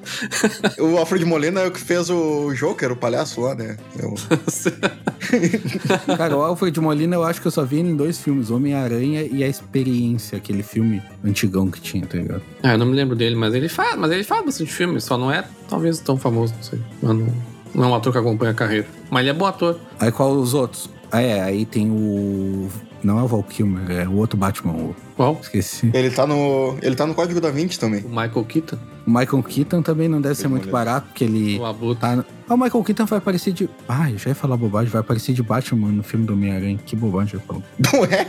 [0.78, 3.76] O Alfred Molina é o que fez o Joker, o palhaço lá, né?
[3.98, 4.14] É o-
[6.16, 9.22] Cara, o Alfred Molina, eu acho que eu só vi ele em dois filmes: Homem-Aranha
[9.22, 12.42] e A Experiência, aquele filme antigão que tinha, tá ligado?
[12.62, 15.16] ah, eu não me lembro dele, mas ele faz, mas ele faz bastante filme, só
[15.16, 16.78] não é talvez tão famoso, não sei.
[17.02, 17.26] Mas não,
[17.74, 18.86] não é um ator que acompanha a carreira.
[19.10, 19.78] Mas ele é bom ator.
[19.98, 20.88] Aí qual os outros?
[21.12, 22.68] Ah, é, aí tem o.
[23.02, 24.96] Não é o Val Kilmer, é o outro Batman, o...
[25.16, 25.38] Qual?
[25.42, 25.90] esqueci.
[25.94, 26.76] Ele tá no.
[26.82, 28.02] Ele tá no código da 20 também.
[28.04, 28.78] O Michael Keaton.
[29.06, 30.72] O Michael Keaton também não deve ser muito Molina.
[30.78, 31.58] barato, porque ele.
[31.58, 32.00] O Abutre.
[32.00, 32.24] Tá...
[32.48, 33.68] Ah, o Michael Keaton vai aparecer de.
[33.88, 36.78] Ah, eu já ia falar bobagem, vai aparecer de Batman no filme do Homem-Aranha.
[36.84, 37.62] Que bobagem eu falo.
[37.78, 38.26] Não é?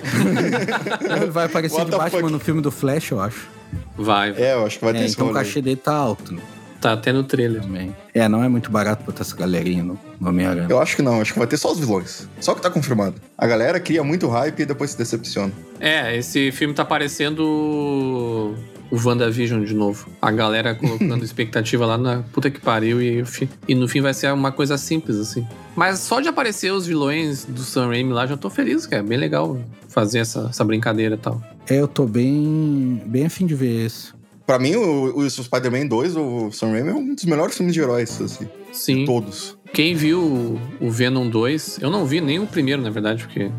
[1.21, 2.31] Ele vai aparecer What de Batman fuck?
[2.31, 3.47] no filme do Flash, eu acho.
[3.97, 4.31] Vai.
[4.37, 6.33] É, eu acho que vai ter É, esse então o cachê dele tá alto.
[6.33, 6.41] né?
[6.81, 7.61] Tá até no trailer.
[7.61, 7.95] Também.
[8.13, 10.67] É, não é muito barato botar essa galerinha no, no Homem-Aranha.
[10.69, 12.27] Eu acho que não, acho que vai ter só os vilões.
[12.39, 13.15] Só que tá confirmado.
[13.37, 15.53] A galera cria muito hype e depois se decepciona.
[15.79, 18.55] É, esse filme tá parecendo o
[18.91, 20.09] o WandaVision de novo.
[20.21, 23.23] A galera colocando expectativa lá na puta que pariu e,
[23.67, 25.47] e no fim vai ser uma coisa simples, assim.
[25.75, 29.01] Mas só de aparecer os vilões do Sam Raimi lá, já tô feliz, cara.
[29.01, 29.57] É bem legal
[29.87, 31.41] fazer essa, essa brincadeira e tal.
[31.69, 34.11] É, eu tô bem, bem afim de ver esse.
[34.51, 37.79] Pra mim, o, o Spider-Man 2, o Sam Raimi, é um dos melhores filmes de
[37.79, 38.49] heróis, assim.
[38.73, 39.05] Sim.
[39.05, 39.57] Todos.
[39.73, 43.49] Quem viu o- Venom 2, eu não vi nem o primeiro, na verdade, porque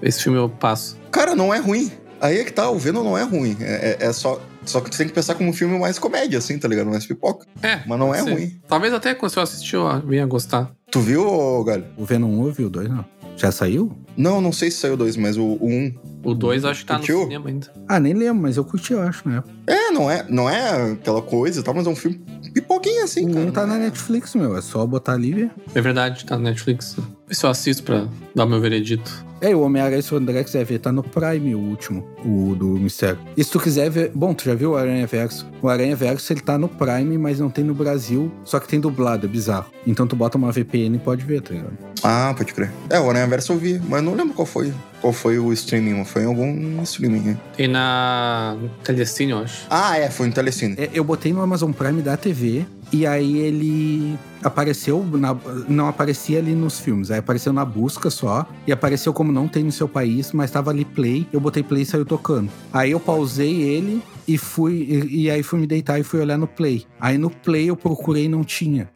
[0.00, 0.96] esse filme eu passo.
[1.12, 1.92] Cara, não é ruim.
[2.22, 3.54] Aí é que tá, o Venom não é ruim.
[3.60, 4.40] É, é- é só.
[4.64, 6.88] Só que tu tem que pensar como um filme mais comédia, assim, tá ligado?
[6.88, 7.46] Mais pipoca.
[7.62, 7.80] É.
[7.86, 8.32] Mas não é ser.
[8.32, 8.58] ruim.
[8.66, 10.70] Talvez até quando eu assistir eu venha gostar.
[10.90, 11.84] Tu viu, Galho?
[11.98, 13.04] O Venom 1 eu vi, o 2 não.
[13.40, 13.90] Já saiu?
[14.18, 15.94] Não, não sei se saiu dois, mas o, o um.
[16.22, 17.16] O 2 acho que tá Curtiu?
[17.20, 17.72] no cinema ainda.
[17.88, 19.42] Ah, nem lembro, mas eu curti, eu acho, né?
[19.66, 22.20] É, não é, não é aquela coisa e tal, mas é um filme
[22.52, 23.46] pipoquinha, assim, O cara.
[23.46, 24.54] 1 tá na Netflix, meu.
[24.58, 25.50] É só botar ali ver.
[25.74, 26.98] É verdade, tá na Netflix.
[27.30, 29.24] Vê se eu assisto pra dar meu veredito.
[29.40, 32.66] É, o Homem-Aranha, se o André quiser ver, tá no Prime, o último, o do
[32.66, 33.20] Mistério.
[33.36, 34.10] E se tu quiser ver...
[34.12, 35.46] Bom, tu já viu o Aranha Verso?
[35.62, 38.80] O Aranha Verso, ele tá no Prime, mas não tem no Brasil, só que tem
[38.80, 39.70] dublado, é bizarro.
[39.86, 41.78] Então tu bota uma VPN e pode ver, tá ligado?
[42.02, 42.72] Ah, pode crer.
[42.90, 44.74] É, o Aranha Verso eu vi, mas não lembro qual foi.
[45.00, 47.20] Qual foi o streaming, foi em algum streaming.
[47.20, 47.36] né?
[47.56, 49.66] Tem na Telecine, eu acho.
[49.70, 50.74] Ah, é, foi no Telecine.
[50.78, 55.36] É, eu botei no Amazon Prime da TV e aí ele apareceu, na-
[55.68, 59.62] não aparecia ali nos filmes, aí apareceu na busca só e apareceu como não tem
[59.64, 62.50] no seu país, mas tava ali play, eu botei play e saiu tocando.
[62.72, 64.02] Aí eu pausei ele
[64.34, 66.86] e fui, e, e aí fui me deitar e fui olhar no play.
[67.00, 68.88] Aí no play eu procurei e não tinha.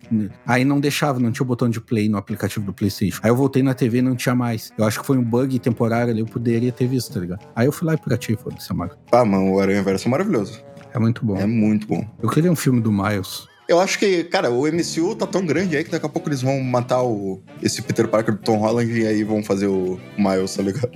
[0.46, 3.20] Aí não deixava, não tinha o botão de play no aplicativo do PlayStation.
[3.22, 4.70] Aí eu voltei na TV e não tinha mais.
[4.78, 7.44] Eu acho que foi um bug temporário ali, eu poderia ter visto, tá ligado?
[7.54, 8.96] Aí eu fui lá e piratei, foda-se, a marca.
[9.10, 10.62] Ah, mano, o Aranha Verso é maravilhoso.
[10.92, 11.36] É muito bom.
[11.36, 12.06] É muito bom.
[12.22, 13.48] Eu queria um filme do Miles.
[13.66, 16.42] Eu acho que, cara, o MCU tá tão grande aí que daqui a pouco eles
[16.42, 20.54] vão matar o, esse Peter Parker do Tom Holland e aí vão fazer o Miles,
[20.54, 20.90] tá ligado?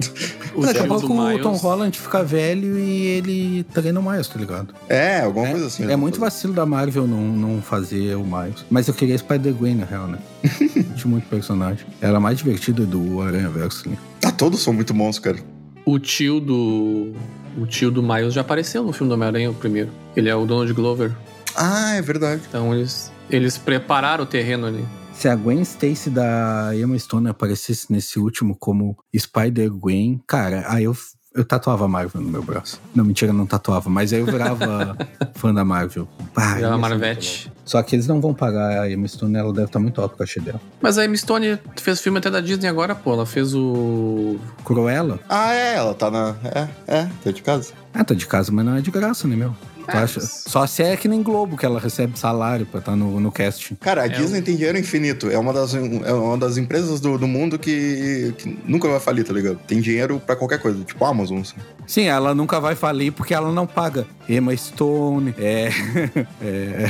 [0.54, 4.28] O Daqui a pouco o Miles- Tom Holland fica velho e ele treina o Miles,
[4.28, 4.74] tá ligado?
[4.88, 5.90] É, alguma é, coisa assim.
[5.90, 8.64] é muito vacilo da Marvel não, não fazer o Miles.
[8.68, 10.18] Mas eu queria Spider-Gwen, na real, né?
[10.96, 11.86] Tinha muito personagem.
[12.02, 13.98] Era mais divertida do Aranha Verso ali.
[14.24, 15.38] Ah, todos são muito bons, cara.
[15.86, 17.12] O tio do.
[17.56, 19.88] O tio do Miles já apareceu no filme do Homem-Aranha, o primeiro.
[20.14, 21.12] Ele é o Donald Glover.
[21.58, 22.42] Ah, é verdade.
[22.48, 24.86] Então eles, eles prepararam o terreno ali.
[25.12, 30.96] Se a Gwen Stacy da Emma Stone aparecesse nesse último como Spider-Gwen, cara, aí eu,
[31.34, 32.80] eu tatuava a Marvel no meu braço.
[32.94, 34.96] Não, mentira, não tatuava, mas aí eu virava
[35.34, 36.06] fã da Marvel.
[36.36, 37.52] Ah, Virava muito Marvete.
[37.64, 40.18] Só que eles não vão pagar a Emma Stone, ela deve estar muito alto o
[40.18, 40.60] cachê dela.
[40.80, 43.12] Mas a Emma Stone fez filme até da Disney agora, pô.
[43.14, 44.38] Ela fez o.
[44.64, 45.18] Cruella?
[45.28, 46.36] Ah, é, ela tá na.
[46.44, 47.72] É, é, tá de casa.
[47.92, 49.54] Ah, tá de casa, mas não é de graça, né, meu?
[49.88, 50.20] Acha?
[50.20, 53.74] Só se é que nem Globo, que ela recebe salário pra estar no, no casting.
[53.76, 55.30] Cara, a É, Disney tem dinheiro infinito.
[55.30, 59.24] É uma das, é uma das empresas do, do mundo que, que nunca vai falir,
[59.24, 59.58] tá ligado?
[59.66, 61.40] Tem dinheiro pra qualquer coisa, tipo a Amazon.
[61.40, 61.56] Assim.
[61.86, 64.06] Sim, ela nunca vai falir porque ela não paga.
[64.28, 65.70] Emma Stone, é.
[66.42, 66.86] é...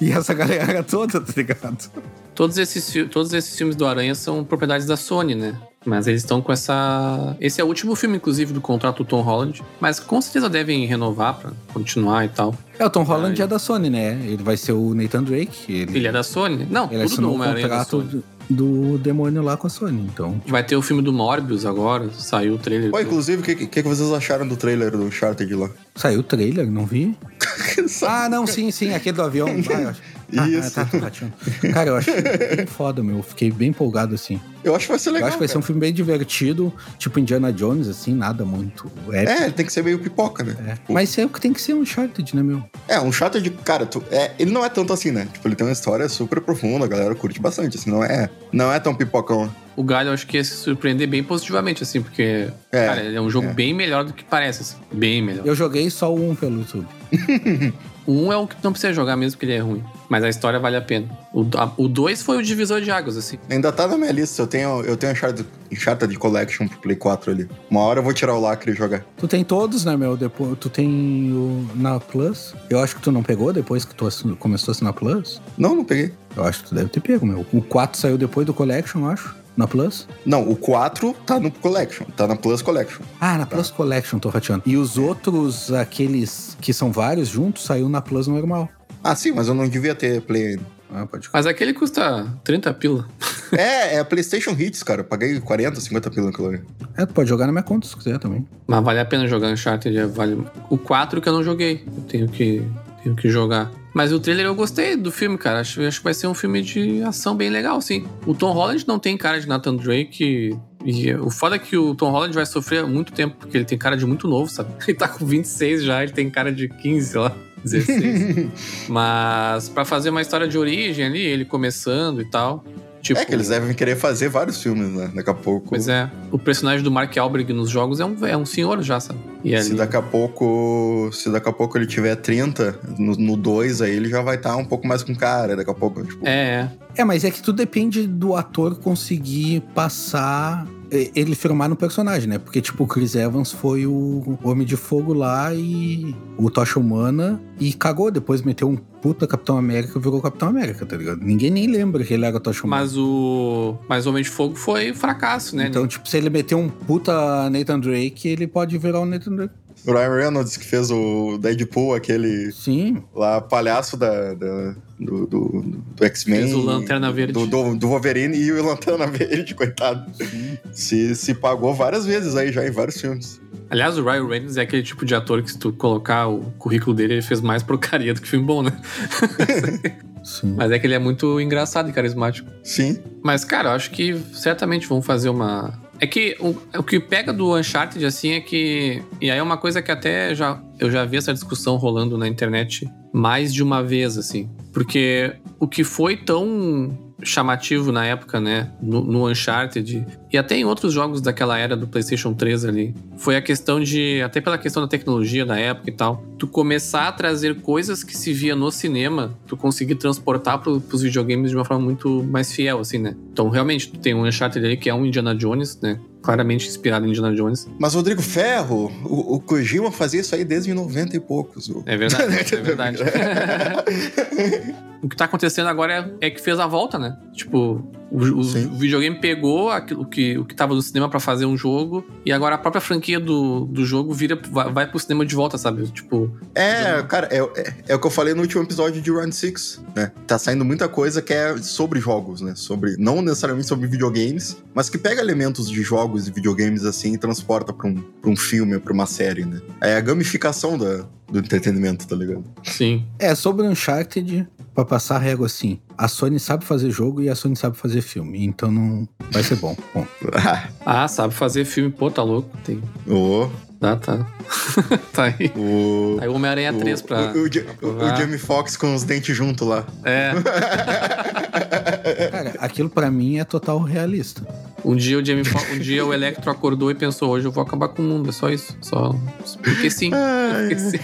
[0.00, 1.90] e essa galera toda, tá ligado?
[2.34, 5.56] Todos esses, todos esses filmes do Aranha são propriedades da Sony, né?
[5.84, 7.36] Mas eles estão com essa.
[7.40, 9.62] Esse é o último filme, inclusive, do contrato do Tom Holland.
[9.80, 12.54] Mas com certeza devem renovar pra continuar e tal.
[12.78, 14.12] É, o Tom Holland é da Sony, né?
[14.24, 15.72] Ele vai ser o Nathan Drake.
[15.72, 16.66] Ele, Ele é da Sony?
[16.70, 20.02] Não, ele tudo do assinou o é contrato do, do demônio lá com a Sony,
[20.02, 20.40] então.
[20.46, 22.90] Vai ter o filme do Morbius agora, saiu o trailer.
[22.90, 25.70] Pô, inclusive, o que, que, que vocês acharam do trailer do Uncharted lá?
[25.94, 27.16] Saiu o trailer, não vi?
[28.06, 29.48] Ah, não, sim, sim, aquele do avião.
[29.48, 30.00] Eu acho...
[30.02, 30.80] ah, Isso.
[30.80, 31.32] Ah, tá, tô rateando.
[31.72, 32.10] Cara, eu acho
[32.56, 33.18] bem foda, meu.
[33.18, 34.40] Eu Fiquei bem empolgado, assim.
[34.62, 35.22] Eu acho que vai ser legal.
[35.22, 38.90] eu acho que vai ser um filme bem divertido, tipo Indiana Jones, assim, nada muito
[39.10, 39.40] épico.
[39.40, 40.54] É, ele tem que ser meio pipoca, né?
[40.66, 40.72] É.
[40.74, 42.62] Tipo, Mas é o que tem que ser um Uncharted, né, meu?
[42.86, 45.26] É, um Uncharted, cara, tu, é, ele não é tanto assim, né?
[45.32, 48.70] Tipo, ele tem uma história super profunda, a galera curte bastante, assim, não é, não
[48.70, 49.50] é tão pipocão.
[49.76, 53.16] O Galho, eu acho que ia se surpreender bem positivamente, assim, porque, É, cara, ele
[53.16, 53.52] é um jogo é.
[53.54, 54.76] bem melhor do que parece, assim.
[54.92, 55.46] Bem melhor.
[55.46, 56.86] Eu joguei só um pelo YouTube.
[58.06, 59.82] 1 é o que não precisa jogar mesmo, porque ele é ruim.
[60.10, 61.08] Mas a história vale a pena.
[61.32, 63.38] O, a- o 2 foi o divisor de águas, assim.
[63.48, 67.30] Ainda tá na minha lista, eu tenho, eu tenho Uncharted, Uncharted Collection pro Play 4
[67.30, 67.48] ali.
[67.70, 69.04] Uma hora eu vou tirar o lacre e jogar.
[69.16, 70.16] Tu tem todos, né, meu?
[70.16, 70.88] Depois, tu tem
[71.32, 72.54] o na Plus.
[72.68, 75.40] Eu acho que tu não pegou depois que tu assin- começou a assinar Plus.
[75.56, 76.12] Não, não peguei.
[76.36, 77.46] Eu acho que tu deve ter pego, meu.
[77.52, 79.36] O 4 saiu depois do Collection, eu acho.
[79.56, 80.08] Na Plus.
[80.26, 83.02] Não, o 4 tá no Collection, tá na Plus Collection.
[83.20, 84.62] Ah, na Plus Collection, tô rateando.
[84.66, 88.68] E os outros, aqueles que são vários juntos, saiu na Plus normal.
[89.02, 90.80] Ah, sim, mas eu não devia ter Play ainda.
[90.92, 93.06] Ah, pode Mas aquele custa 30 pila.
[93.52, 95.02] é, é PlayStation Hits, cara.
[95.02, 96.60] Eu paguei 40, 50 pila naquilo ali.
[96.96, 98.44] É, tu pode jogar na minha conta se quiser também.
[98.66, 99.96] Mas vale a pena jogar Uncharted.
[99.96, 100.44] é, Vale...
[100.68, 101.84] O 4 que eu não joguei.
[101.96, 102.62] Eu tenho que,
[103.04, 103.70] Tenho que jogar.
[103.94, 105.60] Mas o trailer eu gostei do filme, cara.
[105.60, 108.06] Acho, acho que vai ser um filme de ação bem legal, sim.
[108.26, 110.56] O Tom Holland não tem cara de Nathan Drake.
[110.84, 113.76] E o foda é que o Tom Holland vai sofrer muito tempo, porque ele tem
[113.76, 114.70] cara de muito novo, sabe?
[114.88, 117.36] Ele tá com 26 já, ele tem cara de 15, sei lá.
[117.64, 118.48] 16.
[118.88, 122.64] Mas para fazer uma história de origem ali, ele começando e tal.
[123.02, 125.10] Tipo, é que eles devem querer fazer vários filmes, né?
[125.14, 125.70] Daqui a pouco.
[125.70, 126.10] Pois é.
[126.30, 129.18] O personagem do Mark Wahlberg nos jogos é um, é um senhor já, sabe?
[129.42, 131.08] E Se ali- daqui a pouco.
[131.10, 134.66] Se daqui a pouco ele tiver 30, no 2 aí ele já vai estar um
[134.66, 135.56] pouco mais com cara.
[135.56, 136.26] Daqui a pouco, tipo.
[136.26, 136.70] É, é.
[136.98, 140.66] É, mas é que tudo depende do ator conseguir passar.
[140.90, 142.38] E- Ele firmar no personagem, né?
[142.38, 147.40] Porque, tipo, o Chris Evans foi o Homem de Fogo lá e o Tocha Humana
[147.58, 148.10] e cagou.
[148.10, 151.20] Depois meteu um puta Capitão América e virou Capitão América, tá ligado?
[151.22, 152.82] Ninguém nem lembra que ele era Tocha Humana.
[152.82, 153.76] Mas o.
[153.88, 155.66] Mas o Homem de Fogo foi fracasso, né?
[155.68, 159.54] Então, tipo, se ele meter um puta Nathan Drake, ele pode virar o Nathan Drake.
[159.86, 163.02] O Ryan Reynolds que fez o Deadpool, aquele Sim.
[163.14, 166.40] lá, palhaço da, da- do, do, do X-Men.
[166.42, 167.32] Fez o Lanterna Verde.
[167.32, 170.04] Do, do, do Wolverine e o Lanterna Verde, coitado.
[170.14, 170.58] sim.
[170.72, 173.40] Se, se pagou várias vezes aí já em vários filmes.
[173.70, 176.94] Aliás, o Ryan Reynolds é aquele tipo de ator que se tu colocar o currículo
[176.94, 178.72] dele, ele fez mais porcaria do que filme bom, né?
[180.30, 180.54] Sim.
[180.56, 182.50] Mas é que ele é muito engraçado e carismático.
[182.62, 182.98] Sim.
[183.22, 185.72] Mas, cara, eu acho que certamente vão fazer uma.
[185.98, 189.02] É que o, o que pega do Uncharted, assim, é que.
[189.20, 192.28] E aí é uma coisa que até já, eu já vi essa discussão rolando na
[192.28, 194.48] internet mais de uma vez, assim.
[194.72, 198.70] Porque o que foi tão chamativo na época, né?
[198.80, 203.36] No, no Uncharted e até em outros jogos daquela era do PlayStation 3 ali, foi
[203.36, 204.22] a questão de.
[204.22, 208.16] Até pela questão da tecnologia da época e tal, tu começar a trazer coisas que
[208.16, 212.52] se via no cinema, tu conseguir transportar pro, pros videogames de uma forma muito mais
[212.52, 213.16] fiel, assim, né?
[213.32, 215.98] Então, realmente, tu tem um Uncharted ali que é um Indiana Jones, né?
[216.22, 217.66] Claramente inspirado em Indiana Jones.
[217.78, 221.68] Mas Rodrigo Ferro, o, o Kojima fazia isso aí desde 90 e poucos.
[221.70, 222.98] o- É verdade, é verdade.
[225.02, 227.16] o que tá acontecendo agora é, é que fez a volta, né?
[227.32, 228.42] Tipo, o, o-
[228.76, 232.54] videogame pegou aquilo que, o que tava no cinema pra fazer um jogo e agora
[232.56, 235.86] a própria franquia do, do jogo vira, vai, vai pro cinema de volta, sabe?
[235.88, 239.34] Tipo, É, cara, é, é, é o que eu falei no último episódio de Round
[239.34, 240.12] 6, né?
[240.26, 242.54] Tá saindo muita coisa que é sobre jogos, né?
[242.56, 247.18] Sobre, não necessariamente sobre videogames, mas que pega elementos de jogos e videogames assim e
[247.18, 249.60] transporta pra um, pra um filme, pra uma série, né?
[249.80, 252.44] É a gamificação da, do entretenimento, tá ligado?
[252.64, 253.04] sim.
[253.18, 254.46] É, sobre Uncharted,
[254.80, 258.00] pra passar a régua assim, a Sony sabe fazer jogo e a Sony sabe fazer
[258.00, 259.76] filme, então não vai ser bom.
[259.94, 260.06] Bom,
[260.84, 262.50] Ah, sabe fazer filme, pô, tá louco.
[262.64, 262.82] Tem.
[263.06, 264.26] o, Tá, tá.
[265.12, 265.50] tá aí.
[265.56, 267.32] o, Tá aí o Homem-Aranha 3 pra.
[267.32, 269.86] o, o, o, Jamie Foxx com os dentes junto lá.
[270.04, 270.32] É.
[272.30, 274.46] cara, aquilo pra mim é total realista.
[274.84, 277.88] Um dia o Jamie um dia o Electro acordou e pensou, hoje eu vou acabar
[277.88, 278.76] com o mundo, é só isso.
[278.82, 279.14] Só.
[279.62, 280.10] Porque sim.
[280.12, 280.98] Ai, Porque sim.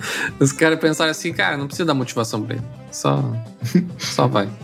[0.38, 2.64] Os caras pensaram assim, cara, não precisa dar motivação pra ele.
[2.90, 3.22] Só.
[3.98, 4.48] Só vai.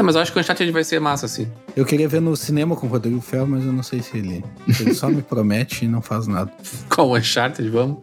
[0.00, 1.46] Não, mas eu acho que o Uncharted vai ser massa, assim.
[1.76, 4.42] Eu queria ver no cinema com o Rodrigo Ferro, mas eu não sei se ele.
[4.80, 6.50] Ele só me promete e não faz nada.
[6.88, 7.98] Qual o Uncharted, vamos?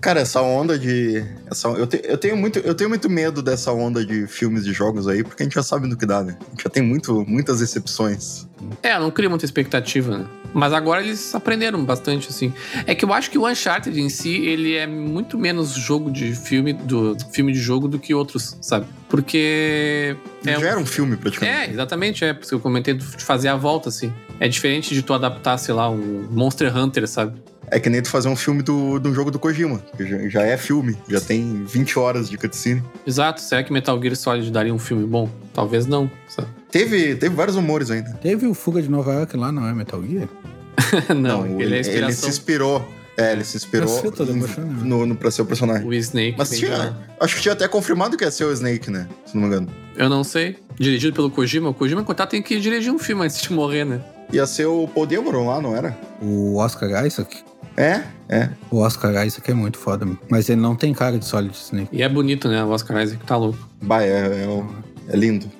[0.00, 1.22] Cara, essa onda de.
[1.50, 4.72] Essa, eu, te- eu, tenho muito, eu tenho muito medo dessa onda de filmes e
[4.72, 6.38] jogos aí, porque a gente já sabe do que dá, né?
[6.40, 8.47] A gente já tem muito, muitas exceções.
[8.82, 10.26] É, não cria muita expectativa, né?
[10.54, 12.52] Mas agora eles aprenderam bastante, assim.
[12.86, 16.34] É que eu acho que o Uncharted em si, ele é muito menos jogo de
[16.34, 18.86] filme, do filme de jogo do que outros, sabe?
[19.08, 20.16] Porque.
[20.42, 21.68] já um- era um filme, praticamente.
[21.68, 22.32] É, exatamente, é.
[22.32, 24.12] Porque eu comentei de fazer a volta, assim.
[24.40, 27.38] É diferente de tu adaptar, sei lá, um Monster Hunter, sabe?
[27.70, 30.42] É que nem tu fazer um filme do, do jogo do Kojima, que já, já
[30.42, 32.82] é filme, já tem 20 horas de cutscene.
[33.06, 33.42] Exato.
[33.42, 35.28] Será que Metal Gear Solid daria um filme bom?
[35.52, 36.48] Talvez não, sabe?
[36.70, 38.10] Teve, teve vários rumores ainda.
[38.14, 40.28] Teve o Fuga de Nova York lá, não é Metal Gear?
[41.16, 42.86] não, ele, é a ele se inspirou.
[43.16, 45.84] É, ele se inspirou Eu tô no, no, pra ser o personagem.
[45.84, 46.36] O Snake.
[46.38, 49.08] Mas tinha, acho que tinha até confirmado que ia ser o Snake, né?
[49.26, 49.68] Se não me engano.
[49.96, 50.56] Eu não sei.
[50.78, 51.68] Dirigido pelo Kojima.
[51.68, 54.00] O Kojima, coitado, tem que dirigir um filme antes de morrer, né?
[54.32, 55.98] Ia ser o Paul Dameron lá, não era?
[56.22, 57.42] O Oscar Isaac?
[57.76, 58.50] É, é.
[58.70, 61.88] O Oscar Isaac é muito foda, mas ele não tem cara de Solid Snake.
[61.90, 62.62] E é bonito, né?
[62.62, 63.58] O Oscar Isaac tá louco.
[63.82, 64.64] Bah, é, é,
[65.08, 65.50] é lindo.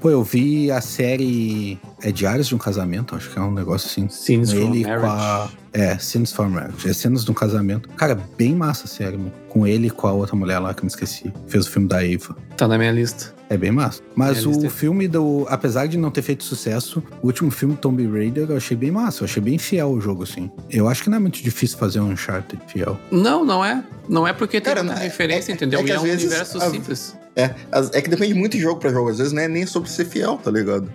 [0.00, 1.78] Pô, eu vi a série.
[2.02, 4.08] É Diários de um Casamento, acho que é um negócio assim.
[4.08, 4.98] Scenes from ele e com a.
[4.98, 5.58] Marriage.
[5.72, 6.88] É, Scenes for Marriage.
[6.88, 7.88] É cenas de um casamento.
[7.90, 9.30] Cara, bem massa a série, meu.
[9.48, 11.30] Com ele e com a outra mulher lá que eu me esqueci.
[11.46, 12.34] Fez o filme da Eva.
[12.56, 13.35] Tá na minha lista.
[13.48, 14.02] É bem massa.
[14.14, 15.46] Mas É, o filme do.
[15.48, 19.22] Apesar de não ter feito sucesso, o último filme, Tomb Raider, eu achei bem massa.
[19.22, 20.50] Eu achei bem fiel o jogo, assim.
[20.68, 22.98] Eu acho que não é muito difícil fazer um Uncharted fiel.
[23.10, 23.84] Não, não é.
[24.08, 25.80] Não é porque tem Cara, muita é- referência, é- entendeu?
[25.80, 27.16] é que e é às um vezes universo a- simples.
[27.38, 27.54] É,
[27.92, 29.10] é que depende muito de jogo pra jogo.
[29.10, 30.90] Às vezes não é nem sobre ser fiel, tá ligado?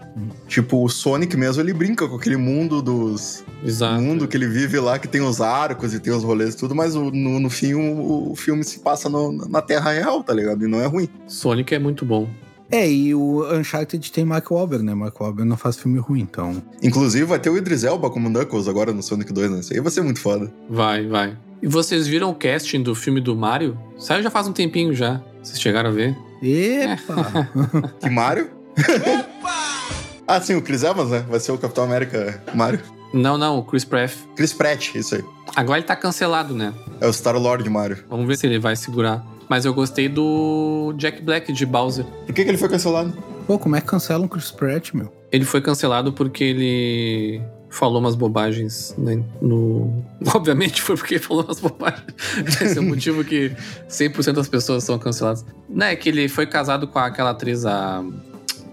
[0.48, 3.44] Tipo, o Sonic mesmo, ele brinca com aquele mundo dos...
[3.64, 4.02] Exato.
[4.02, 6.74] mundo que ele vive lá, que tem os arcos e tem os rolês e tudo,
[6.74, 10.34] mas o- no, no fim o, o filme se passa no- na Terra Real, tá
[10.34, 10.66] ligado?
[10.66, 11.08] E não é ruim.
[11.28, 12.28] Sonic é muito bom.
[12.72, 14.94] É, e o Uncharted tem Mark Wahlberg, né?
[14.94, 16.64] Mark Wahlberg não faz filme ruim, então...
[16.82, 19.60] Inclusive, vai ter o Idris Elba como Knuckles agora no Sonic 2, né?
[19.60, 20.52] Isso aí vai ser muito foda.
[20.70, 21.38] Vai, vai.
[21.62, 23.78] E vocês viram o casting do filme do Mario?
[23.98, 25.22] Saiu já faz um tempinho já.
[25.44, 26.18] Vocês chegaram a ver?
[26.42, 27.50] Epa!
[28.00, 28.50] Que Mario?
[30.28, 31.26] ah, sim, o Chris Evans, né?
[31.30, 32.80] Vai ser o Capitão América Mario.
[33.14, 34.14] Não, não, o Chris Pratt.
[34.36, 35.24] Chris Pratt, isso aí.
[35.56, 36.74] Agora ele tá cancelado, né?
[37.02, 37.98] É o Star-Lord Mario.
[38.10, 39.26] Vamos ver se ele vai segurar.
[39.52, 42.06] Mas eu gostei do Jack Black de Bowser.
[42.06, 43.12] Por que, que ele foi cancelado?
[43.46, 45.12] Pô, como é que cancela um Chris Pratt, meu?
[45.30, 50.06] Ele foi cancelado porque ele falou umas bobagens né, no.
[50.34, 52.06] Obviamente foi porque ele falou umas bobagens.
[52.62, 53.52] Esse é o motivo que
[53.90, 55.46] 100% das pessoas são canceladas.
[55.68, 58.06] Não é que ele foi casado com aquela atriz, a.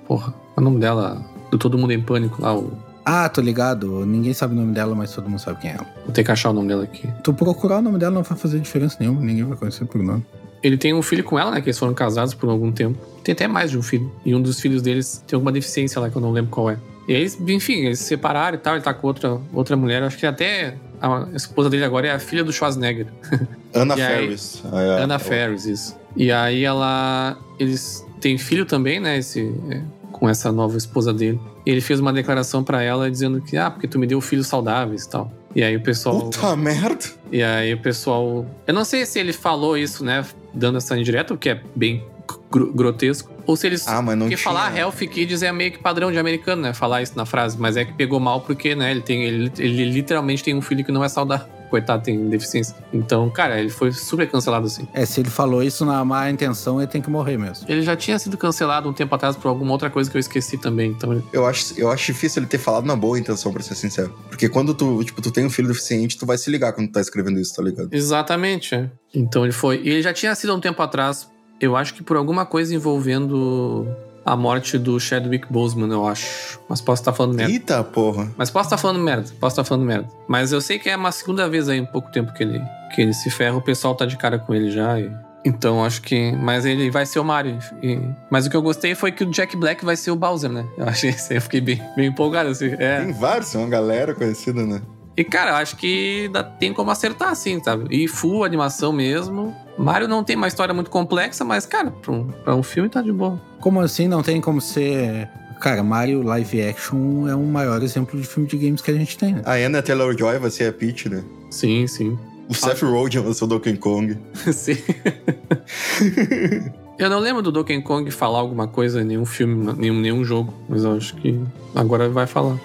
[0.06, 1.20] Porra, é o nome dela?
[1.50, 2.78] Do Todo Mundo em Pânico lá, o.
[3.04, 4.06] Ah, tô ligado.
[4.06, 5.86] Ninguém sabe o nome dela, mas todo mundo sabe quem é ela.
[6.04, 7.08] Vou ter que achar o nome dela aqui.
[7.24, 10.24] Tu procurar o nome dela não vai fazer diferença nenhuma, ninguém vai conhecer por nome.
[10.62, 11.60] Ele tem um filho com ela, né?
[11.60, 12.98] Que eles foram casados por algum tempo.
[13.22, 14.10] Tem até mais de um filho.
[14.24, 16.78] E um dos filhos deles tem alguma deficiência lá que eu não lembro qual é.
[17.06, 18.74] E aí, enfim, eles se separaram e tal.
[18.74, 20.02] Ele tá com outra, outra mulher.
[20.02, 23.06] Acho que até a esposa dele agora é a filha do Schwarzenegger.
[23.72, 23.96] Aí?
[23.96, 24.62] Ferris.
[24.72, 25.02] Ah, é.
[25.02, 25.96] Ana Ferris, isso.
[26.16, 27.38] E aí ela.
[27.58, 29.18] Eles têm filho também, né?
[29.18, 31.40] Esse, é, com essa nova esposa dele.
[31.64, 34.46] E ele fez uma declaração pra ela dizendo que, ah, porque tu me deu filhos
[34.46, 35.30] saudáveis e tal.
[35.54, 36.20] E aí o pessoal.
[36.20, 37.04] Puta merda!
[37.30, 38.46] E aí o pessoal.
[38.66, 40.24] Eu não sei se ele falou isso, né?
[40.54, 42.04] Dando essa indireta, o que é bem
[42.50, 43.30] gr- grotesco.
[43.46, 43.86] Ou se eles.
[43.88, 44.44] Ah, mas não porque tinha.
[44.44, 46.74] falar Health Kids é meio que padrão de americano, né?
[46.74, 47.56] Falar isso na frase.
[47.58, 48.90] Mas é que pegou mal porque, né?
[48.90, 51.46] Ele, tem, ele, ele literalmente tem um filho que não é saudável.
[51.68, 52.74] Coitado, tem deficiência.
[52.92, 54.86] Então, cara, ele foi super cancelado assim.
[54.94, 57.66] É, se ele falou isso na má intenção, ele tem que morrer mesmo.
[57.68, 60.56] Ele já tinha sido cancelado um tempo atrás por alguma outra coisa que eu esqueci
[60.58, 60.90] também.
[60.90, 64.14] Então, Eu acho, eu acho difícil ele ter falado na boa intenção, pra ser sincero.
[64.28, 66.92] Porque quando tu, tipo, tu tem um filho deficiente, tu vai se ligar quando tu
[66.92, 67.88] tá escrevendo isso, tá ligado?
[67.92, 68.90] exatamente, é.
[69.14, 69.80] Então ele foi.
[69.82, 71.28] E ele já tinha sido há um tempo atrás,
[71.60, 73.86] eu acho que por alguma coisa envolvendo
[74.24, 76.58] a morte do Chadwick Boseman, eu acho.
[76.68, 77.52] Mas posso estar falando merda.
[77.52, 78.28] Eita porra.
[78.36, 80.08] Mas posso estar falando merda, posso estar falando merda.
[80.28, 82.62] Mas eu sei que é uma segunda vez aí, em pouco tempo que ele,
[82.94, 85.00] que ele se ferra, o pessoal tá de cara com ele já.
[85.00, 85.10] e-
[85.44, 86.32] Então acho que.
[86.32, 87.58] Mas ele vai ser o Mario.
[87.82, 88.00] e-
[88.30, 90.66] Mas o que eu gostei foi que o Jack Black vai ser o Bowser, né?
[90.76, 92.50] Eu achei isso aí, eu fiquei bem, bem empolgado.
[92.50, 92.74] Assim.
[92.78, 93.00] É.
[93.02, 94.82] Tem vários, é uma galera conhecida, né?
[95.18, 97.86] E, cara, eu acho que dá- tem como acertar, assim, sabe?
[97.90, 99.52] E full animação mesmo.
[99.76, 103.02] Mario não tem uma história muito complexa, mas, cara, pra um, pra um filme tá
[103.02, 103.40] de boa.
[103.58, 105.28] Como assim não tem como ser.
[105.60, 109.18] Cara, Mario live action é um maior exemplo de filme de games que a gente
[109.18, 109.42] tem, né?
[109.44, 111.24] A Anna Taylor-Joy vai ser a Peach, né?
[111.50, 112.16] Sim, sim.
[112.48, 114.16] O Seth Rogen vai ser o Donkey Kong.
[114.54, 114.76] sim.
[116.96, 120.54] eu não lembro do Donkey Kong falar alguma coisa em nenhum filme, nenhum, nenhum jogo,
[120.68, 121.40] mas eu acho que
[121.74, 122.56] agora vai falar.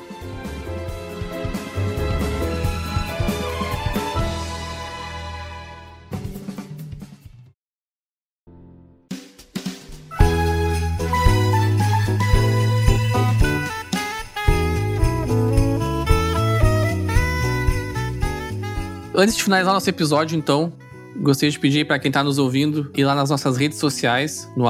[19.24, 20.74] Antes de finalizar nosso episódio, então,
[21.16, 24.66] gostaria de pedir para quem está nos ouvindo ir lá nas nossas redes sociais, no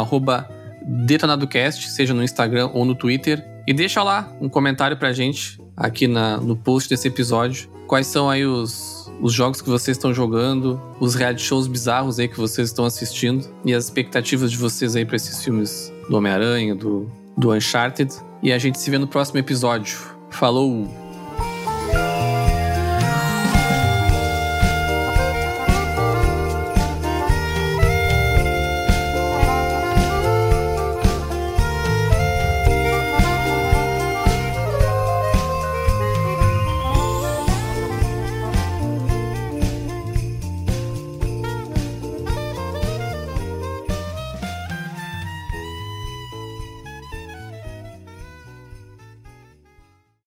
[1.07, 6.07] DetonadoCast, seja no Instagram ou no Twitter, e deixa lá um comentário pra gente aqui
[6.07, 7.67] na, no post desse episódio.
[7.87, 12.27] Quais são aí os, os jogos que vocês estão jogando, os reality shows bizarros aí
[12.27, 16.75] que vocês estão assistindo e as expectativas de vocês aí para esses filmes do Homem-Aranha,
[16.75, 18.13] do, do Uncharted.
[18.43, 19.97] E a gente se vê no próximo episódio.
[20.29, 21.02] Falou!